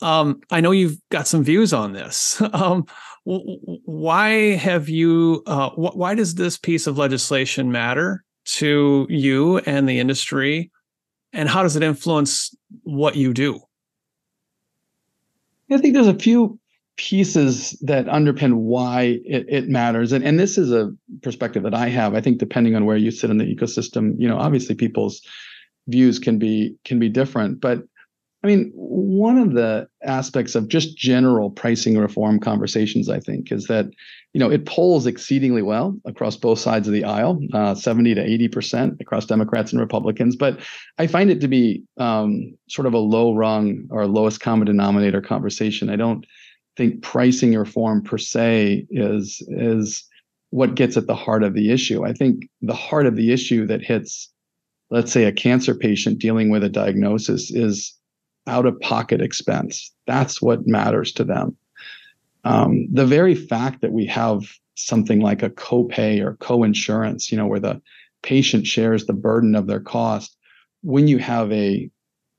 [0.00, 2.40] um, I know you've got some views on this.
[2.52, 2.86] Um,
[3.24, 5.42] why have you?
[5.46, 10.70] Uh, wh- why does this piece of legislation matter to you and the industry?
[11.32, 13.60] And how does it influence what you do?
[15.70, 16.58] I think there's a few
[16.96, 20.12] pieces that underpin why it, it, matters.
[20.12, 20.92] And, and this is a
[21.22, 22.14] perspective that I have.
[22.14, 25.22] I think depending on where you sit in the ecosystem, you know, obviously people's
[25.88, 27.60] views can be can be different.
[27.60, 27.84] But
[28.42, 33.66] I mean, one of the aspects of just general pricing reform conversations, I think, is
[33.66, 33.86] that
[34.32, 38.22] you know it polls exceedingly well across both sides of the aisle, uh, seventy to
[38.22, 40.36] eighty percent across Democrats and Republicans.
[40.36, 40.60] But
[40.98, 45.20] I find it to be um, sort of a low rung or lowest common denominator
[45.20, 45.90] conversation.
[45.90, 46.24] I don't
[46.78, 50.08] think pricing reform per se is is
[50.48, 52.06] what gets at the heart of the issue.
[52.06, 54.32] I think the heart of the issue that hits,
[54.90, 57.94] let's say, a cancer patient dealing with a diagnosis is
[58.50, 59.92] out of pocket expense.
[60.06, 61.56] That's what matters to them.
[62.44, 64.42] Um, the very fact that we have
[64.74, 67.80] something like a copay or co-insurance, you know, where the
[68.22, 70.36] patient shares the burden of their cost,
[70.82, 71.88] when you have a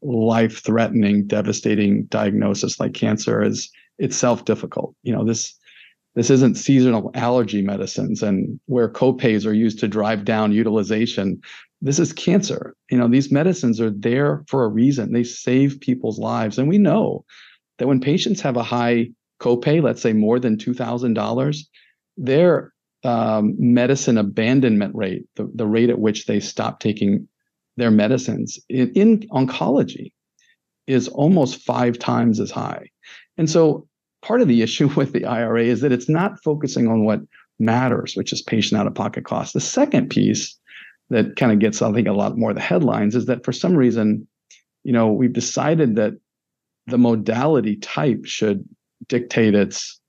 [0.02, 4.96] life-threatening, devastating diagnosis like cancer, is itself difficult.
[5.04, 5.56] You know, this
[6.16, 11.40] this isn't seasonal allergy medicines and where copays are used to drive down utilization
[11.82, 12.76] this is cancer.
[12.90, 15.12] You know, these medicines are there for a reason.
[15.12, 16.58] They save people's lives.
[16.58, 17.26] And we know
[17.80, 19.10] that when patients have a high
[19.40, 21.60] copay, let's say more than $2,000,
[22.18, 22.74] their
[23.04, 27.28] um, medicine abandonment rate, the, the rate at which they stop taking
[27.78, 30.12] their medicines in, in oncology,
[30.86, 32.88] is almost five times as high.
[33.38, 33.88] And so
[34.22, 37.22] part of the issue with the IRA is that it's not focusing on what
[37.60, 39.54] matters, which is patient out of pocket costs.
[39.54, 40.56] The second piece
[41.12, 43.52] that kind of gets, I think, a lot more of the headlines is that for
[43.52, 44.28] some reason,
[44.84, 46.14] you know, we've decided that
[46.88, 48.68] the modality type should
[49.08, 50.00] dictate its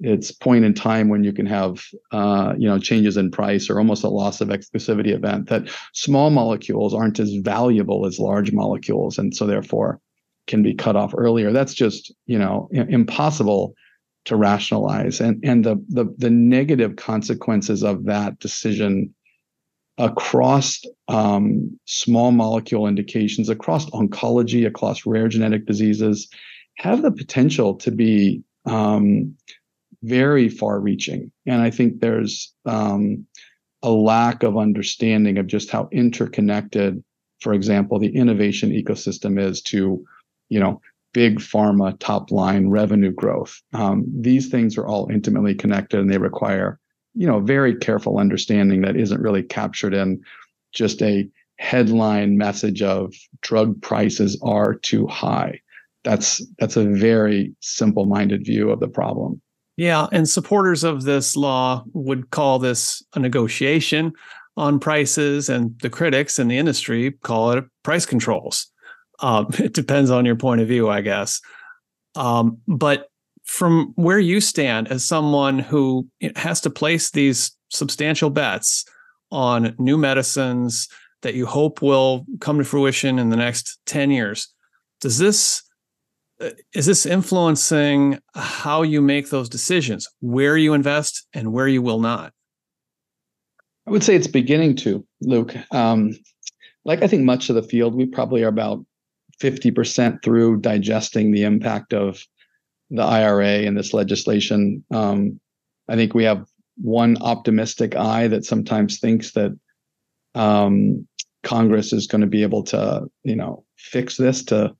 [0.00, 3.78] its point in time when you can have uh, you know changes in price or
[3.78, 9.18] almost a loss of exclusivity event that small molecules aren't as valuable as large molecules
[9.18, 10.00] and so therefore
[10.46, 11.52] can be cut off earlier.
[11.52, 13.74] That's just you know impossible
[14.24, 15.20] to rationalize.
[15.20, 19.14] And and the the, the negative consequences of that decision
[19.98, 26.28] across um, small molecule indications, across oncology, across rare genetic diseases,
[26.78, 29.36] have the potential to be um,
[30.02, 31.30] very far reaching.
[31.46, 33.26] And I think there's um,
[33.82, 37.02] a lack of understanding of just how interconnected,
[37.40, 40.04] for example, the innovation ecosystem is to,
[40.48, 40.80] you know,
[41.12, 43.62] big pharma top line revenue growth.
[43.72, 46.80] Um, these things are all intimately connected and they require
[47.14, 50.20] you know very careful understanding that isn't really captured in
[50.72, 55.60] just a headline message of drug prices are too high.
[56.02, 59.40] That's that's a very simple minded view of the problem.
[59.76, 64.12] Yeah and supporters of this law would call this a negotiation
[64.56, 68.70] on prices and the critics in the industry call it price controls.
[69.20, 71.40] Um, it depends on your point of view i guess.
[72.16, 73.08] Um, but
[73.44, 78.84] from where you stand as someone who has to place these substantial bets
[79.30, 80.88] on new medicines
[81.22, 84.52] that you hope will come to fruition in the next 10 years
[85.00, 85.62] does this
[86.40, 91.80] uh, is this influencing how you make those decisions where you invest and where you
[91.80, 92.32] will not?
[93.86, 95.54] I would say it's beginning to luke.
[95.70, 96.12] Um,
[96.84, 98.84] like i think much of the field we probably are about
[99.40, 102.24] 50% through digesting the impact of
[102.90, 104.84] the IRA and this legislation.
[104.90, 105.40] Um,
[105.88, 109.56] I think we have one optimistic eye that sometimes thinks that
[110.34, 111.06] um,
[111.42, 114.74] Congress is going to be able to, you know, fix this to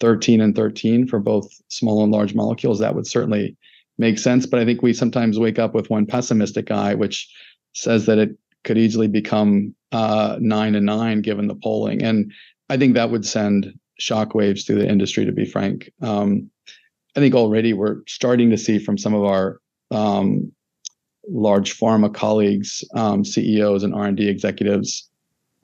[0.00, 2.78] 13 and 13 for both small and large molecules.
[2.78, 3.56] That would certainly
[3.98, 4.46] make sense.
[4.46, 7.28] But I think we sometimes wake up with one pessimistic eye, which
[7.74, 12.02] says that it could easily become uh, nine and nine given the polling.
[12.02, 12.32] And
[12.68, 15.90] I think that would send shockwaves through the industry, to be frank.
[16.02, 16.50] Um,
[17.16, 20.52] I think already we're starting to see from some of our um,
[21.28, 25.10] large pharma colleagues, um, CEOs and R&D executives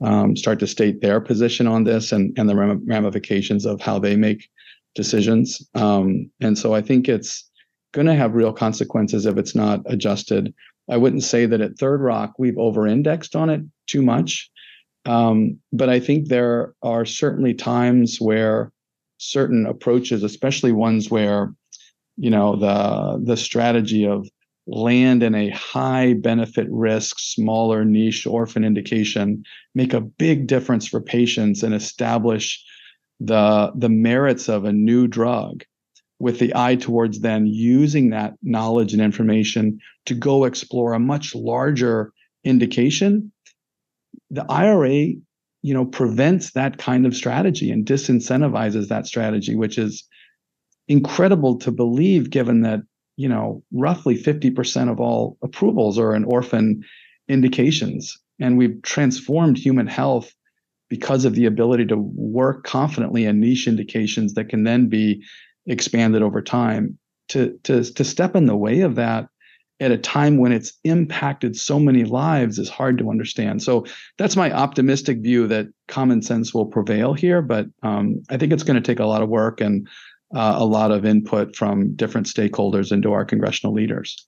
[0.01, 4.15] um, start to state their position on this and, and the ramifications of how they
[4.15, 4.49] make
[4.95, 5.67] decisions.
[5.75, 7.49] Um, and so I think it's
[7.93, 10.53] going to have real consequences if it's not adjusted.
[10.89, 14.49] I wouldn't say that at Third Rock we've over-indexed on it too much,
[15.05, 18.71] um, but I think there are certainly times where
[19.17, 21.53] certain approaches, especially ones where,
[22.17, 24.27] you know, the the strategy of
[24.67, 29.43] land in a high benefit risk, smaller niche orphan indication
[29.73, 32.63] make a big difference for patients and establish
[33.19, 35.63] the the merits of a new drug
[36.19, 41.35] with the eye towards then using that knowledge and information to go explore a much
[41.35, 42.11] larger
[42.43, 43.31] indication.
[44.31, 45.13] The IRA,
[45.67, 50.07] you know, prevents that kind of strategy and disincentivizes that strategy, which is
[50.87, 52.79] incredible to believe given that,
[53.17, 56.81] you know, roughly 50% of all approvals are in orphan
[57.27, 58.17] indications.
[58.39, 60.33] And we've transformed human health
[60.89, 65.21] because of the ability to work confidently in niche indications that can then be
[65.65, 66.97] expanded over time.
[67.31, 69.27] To, to, to step in the way of that
[69.79, 73.61] at a time when it's impacted so many lives is hard to understand.
[73.61, 73.85] So
[74.17, 77.41] that's my optimistic view that common sense will prevail here.
[77.41, 79.87] But um, I think it's going to take a lot of work and
[80.33, 84.27] uh, a lot of input from different stakeholders into our congressional leaders.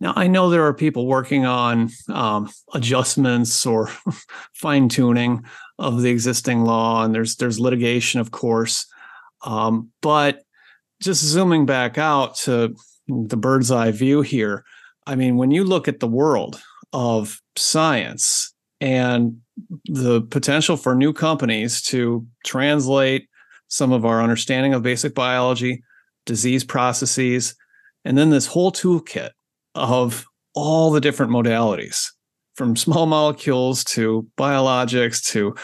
[0.00, 3.88] Now, I know there are people working on um, adjustments or
[4.52, 5.44] fine tuning
[5.78, 8.86] of the existing law, and there's there's litigation, of course.
[9.44, 10.42] Um, but
[11.00, 12.74] just zooming back out to
[13.06, 14.64] the bird's eye view here,
[15.06, 16.60] I mean, when you look at the world
[16.92, 19.40] of science and
[19.86, 23.28] the potential for new companies to translate
[23.68, 25.82] some of our understanding of basic biology,
[26.26, 27.54] disease processes,
[28.04, 29.30] and then this whole toolkit
[29.74, 32.08] of all the different modalities
[32.54, 35.54] from small molecules to biologics to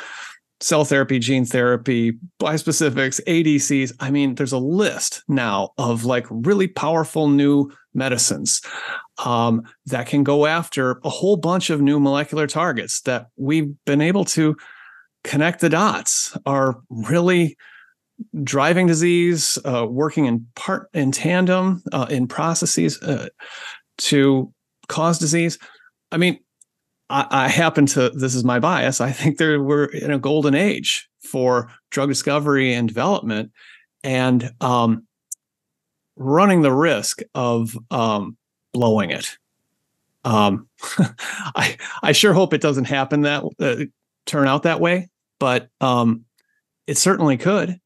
[0.61, 3.93] cell therapy, gene therapy, bispecifics, ADCs.
[4.01, 8.61] I mean, there's a list now of like really powerful new medicines
[9.24, 14.00] um, that can go after a whole bunch of new molecular targets that we've been
[14.00, 14.56] able to
[15.24, 17.56] connect the dots are really
[18.42, 23.28] driving disease, uh, working in part in tandem uh, in processes uh,
[23.98, 24.52] to
[24.88, 25.58] cause disease.
[26.10, 26.38] I mean,
[27.10, 29.00] I, I, happen to this is my bias.
[29.00, 33.52] I think there we're in a golden age for drug discovery and development,
[34.02, 35.06] and um,
[36.16, 38.38] running the risk of um,
[38.79, 39.37] blowing it.
[40.24, 40.68] Um,
[41.57, 43.85] I I sure hope it doesn't happen that uh,
[44.24, 45.09] turn out that way,
[45.41, 46.24] but um,
[46.87, 47.81] it certainly could.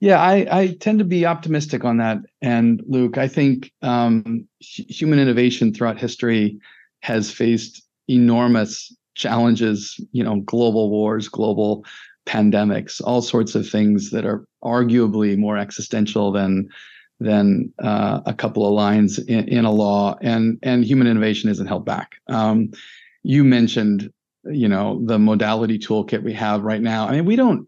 [0.00, 2.18] Yeah, I, I tend to be optimistic on that.
[2.40, 6.58] And Luke, I think um, human innovation throughout history
[7.00, 10.00] has faced enormous challenges.
[10.12, 11.84] You know, global wars, global
[12.26, 16.70] pandemics, all sorts of things that are arguably more existential than
[17.22, 21.66] than uh, a couple of lines in, in, a law, and and human innovation isn't
[21.66, 22.16] held back.
[22.28, 22.72] Um,
[23.22, 24.12] you mentioned,
[24.44, 27.08] you know, the modality toolkit we have right now.
[27.08, 27.66] I mean, we don't,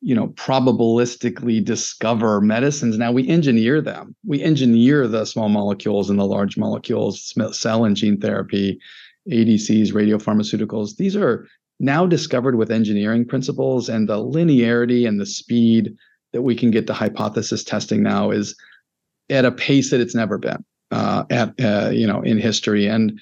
[0.00, 2.96] you know, probabilistically discover medicines.
[2.96, 4.14] Now we engineer them.
[4.24, 8.80] We engineer the small molecules and the large molecules, cell and gene therapy,
[9.28, 10.96] ADCs, radiopharmaceuticals.
[10.96, 11.46] These are
[11.80, 15.96] now discovered with engineering principles and the linearity and the speed
[16.32, 18.56] that we can get to hypothesis testing now is
[19.28, 22.86] at a pace that it's never been uh, at uh, you know in history.
[22.86, 23.20] And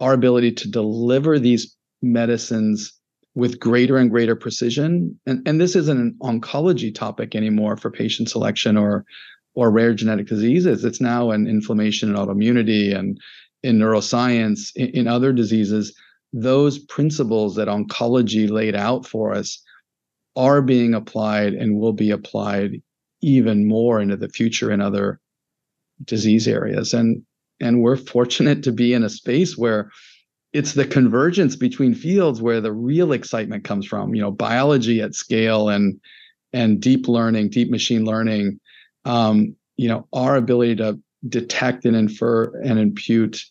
[0.00, 2.92] our ability to deliver these medicines
[3.34, 8.30] with greater and greater precision and, and this isn't an oncology topic anymore for patient
[8.30, 9.04] selection or
[9.54, 10.84] or rare genetic diseases.
[10.84, 13.18] It's now an inflammation and autoimmunity and
[13.62, 15.94] in neuroscience in, in other diseases.
[16.32, 19.62] Those principles that oncology laid out for us
[20.36, 22.82] are being applied and will be applied
[23.22, 25.20] even more into the future in other
[26.04, 26.92] disease areas.
[26.92, 27.22] And
[27.60, 29.90] and we're fortunate to be in a space where
[30.52, 35.14] it's the convergence between fields where the real excitement comes from you know biology at
[35.14, 36.00] scale and
[36.52, 38.58] and deep learning deep machine learning
[39.04, 43.44] um, you know our ability to detect and infer and impute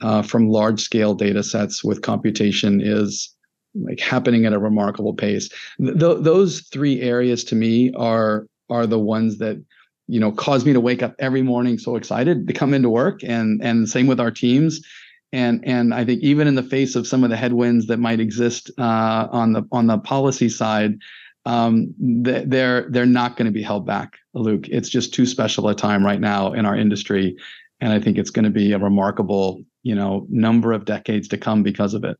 [0.00, 3.34] uh, from large scale data sets with computation is
[3.82, 5.48] like happening at a remarkable pace.
[5.78, 9.62] Th- those three areas to me are are the ones that
[10.06, 13.22] you know cause me to wake up every morning so excited to come into work
[13.22, 14.80] and and same with our teams
[15.32, 18.20] and and I think even in the face of some of the headwinds that might
[18.20, 20.98] exist uh, on the on the policy side,
[21.44, 24.68] um, they're they're not going to be held back, Luke.
[24.68, 27.36] It's just too special a time right now in our industry,
[27.80, 31.36] and I think it's going to be a remarkable you know number of decades to
[31.36, 32.16] come because of it.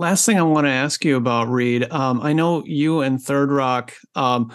[0.00, 1.92] Last thing I want to ask you about, Reid.
[1.92, 4.50] Um, I know you and Third Rock um,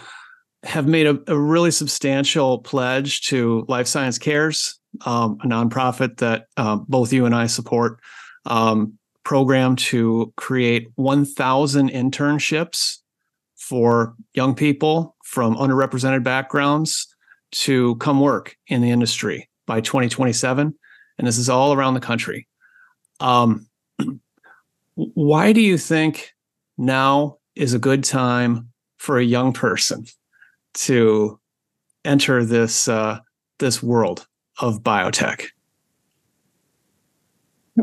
[0.63, 6.47] have made a, a, really substantial pledge to Life Science Cares, um, a nonprofit that
[6.57, 7.99] uh, both you and I support,
[8.47, 12.97] um, program to create 1,000 internships
[13.55, 17.15] for young people from underrepresented backgrounds
[17.51, 20.73] to come work in the industry by 2027.
[21.19, 22.47] And this is all around the country.
[23.19, 23.67] Um,
[24.95, 26.33] why do you think
[26.77, 30.05] now is a good time for a young person
[30.73, 31.39] to
[32.03, 33.19] enter this uh,
[33.59, 34.27] this world
[34.59, 35.47] of biotech?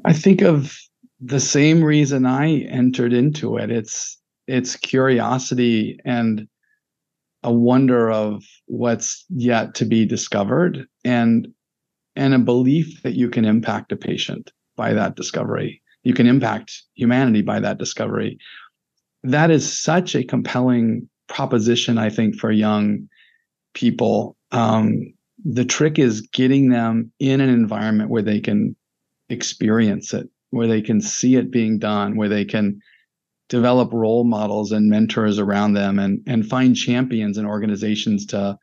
[0.04, 0.76] I think of
[1.20, 3.70] the same reason I entered into it.
[3.70, 6.48] It's it's curiosity and
[7.42, 11.48] a wonder of what's yet to be discovered and
[12.16, 15.81] and a belief that you can impact a patient by that discovery.
[16.02, 18.38] You can impact humanity by that discovery.
[19.22, 23.08] That is such a compelling proposition, I think, for young
[23.74, 24.36] people.
[24.50, 28.76] Um, the trick is getting them in an environment where they can
[29.28, 32.80] experience it, where they can see it being done, where they can
[33.48, 38.58] develop role models and mentors around them and and find champions and organizations to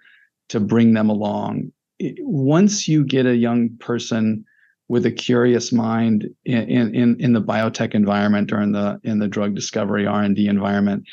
[0.48, 1.72] to bring them along.
[2.00, 4.46] once you get a young person
[4.90, 9.28] with a curious mind in, in in the biotech environment or in the in the
[9.28, 11.06] drug discovery R&D environment,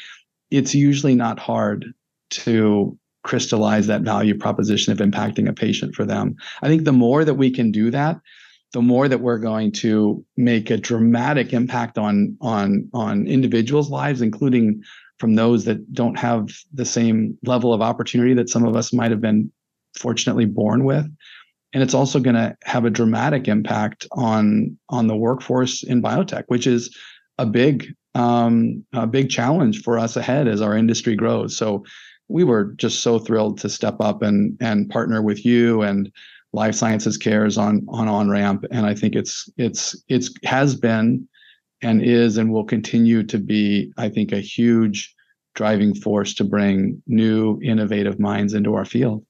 [0.51, 1.93] it's usually not hard
[2.31, 6.37] to crystallize that value proposition of impacting a patient for them.
[6.62, 8.18] I think the more that we can do that,
[8.72, 14.22] the more that we're going to make a dramatic impact on on on individuals' lives,
[14.22, 14.83] including
[15.18, 19.11] from those that don't have the same level of opportunity that some of us might
[19.11, 19.51] have been
[19.99, 21.07] fortunately born with.
[21.77, 26.45] And it's also going to have a dramatic impact on on the workforce in biotech,
[26.47, 26.97] which is
[27.37, 31.55] a big um, a big challenge for us ahead as our industry grows.
[31.55, 31.85] So
[32.29, 36.11] we were just so thrilled to step up and and partner with you and
[36.55, 41.29] life sciences cares on on on ramp and i think it's it's it's has been
[41.83, 45.14] and is and will continue to be i think a huge
[45.55, 49.26] driving force to bring new innovative minds into our field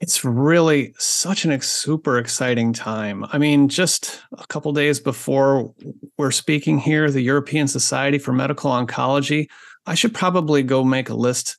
[0.00, 3.24] it's really such an super exciting time.
[3.32, 5.72] I mean, just a couple days before
[6.18, 9.46] we're speaking here, the European Society for Medical Oncology,
[9.86, 11.56] I should probably go make a list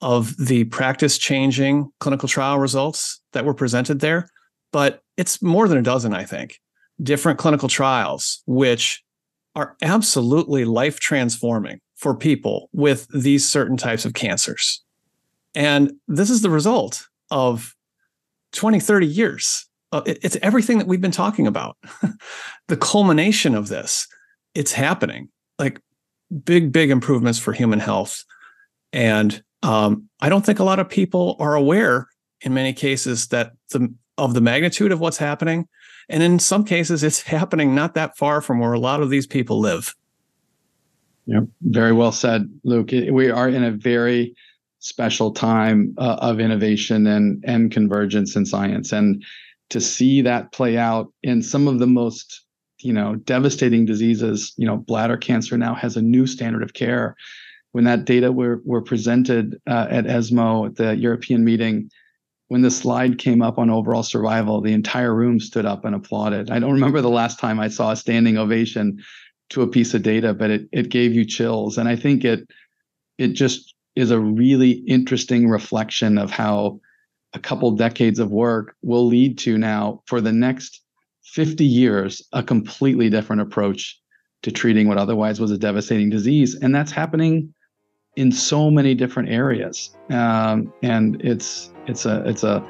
[0.00, 4.28] of the practice changing clinical trial results that were presented there,
[4.70, 6.60] but it's more than a dozen, I think,
[7.02, 9.02] different clinical trials, which
[9.54, 14.84] are absolutely life transforming for people with these certain types of cancers.
[15.54, 17.74] And this is the result of
[18.52, 19.66] 20, 30 years.
[19.90, 21.76] Uh, it's everything that we've been talking about.
[22.68, 24.06] the culmination of this,
[24.54, 25.28] it's happening
[25.58, 25.80] like
[26.44, 28.24] big, big improvements for human health.
[28.92, 32.08] And um, I don't think a lot of people are aware
[32.42, 35.68] in many cases that the of the magnitude of what's happening.
[36.08, 39.26] And in some cases, it's happening not that far from where a lot of these
[39.26, 39.94] people live.
[41.26, 42.90] Yeah, very well said, Luke.
[42.90, 44.34] We are in a very
[44.80, 49.24] special time uh, of innovation and and convergence in science, and
[49.70, 52.44] to see that play out in some of the most
[52.78, 54.52] you know devastating diseases.
[54.56, 57.16] You know, bladder cancer now has a new standard of care
[57.72, 61.90] when that data were, were presented uh, at ESMO at the European meeting,
[62.48, 66.50] when the slide came up on overall survival, the entire room stood up and applauded.
[66.50, 68.98] I don't remember the last time I saw a standing ovation
[69.50, 71.76] to a piece of data, but it it gave you chills.
[71.76, 72.48] And I think it
[73.18, 76.80] it just is a really interesting reflection of how
[77.34, 80.82] a couple decades of work will lead to now for the next
[81.24, 84.00] 50 years a completely different approach
[84.42, 86.54] to treating what otherwise was a devastating disease.
[86.54, 87.52] And that's happening
[88.14, 92.64] in so many different areas, um, and it's it's a it's a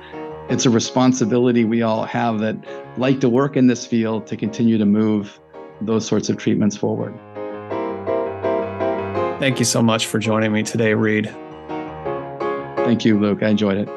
[0.48, 2.56] it's a responsibility we all have that
[2.98, 5.38] like to work in this field to continue to move
[5.82, 7.14] those sorts of treatments forward.
[9.39, 11.32] Thank you so much for joining me today, Reid.
[12.89, 13.43] Thank you, Luke.
[13.43, 13.89] I enjoyed it.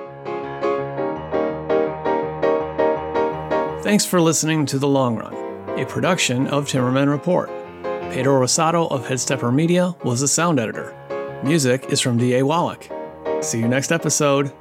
[3.83, 5.33] Thanks for listening to The Long Run,
[5.79, 7.49] a production of Timmerman Report.
[8.11, 10.95] Pedro Rosado of Headstepper Media was the sound editor.
[11.43, 12.45] Music is from D.A.
[12.45, 12.87] Wallach.
[13.41, 14.53] See you next episode.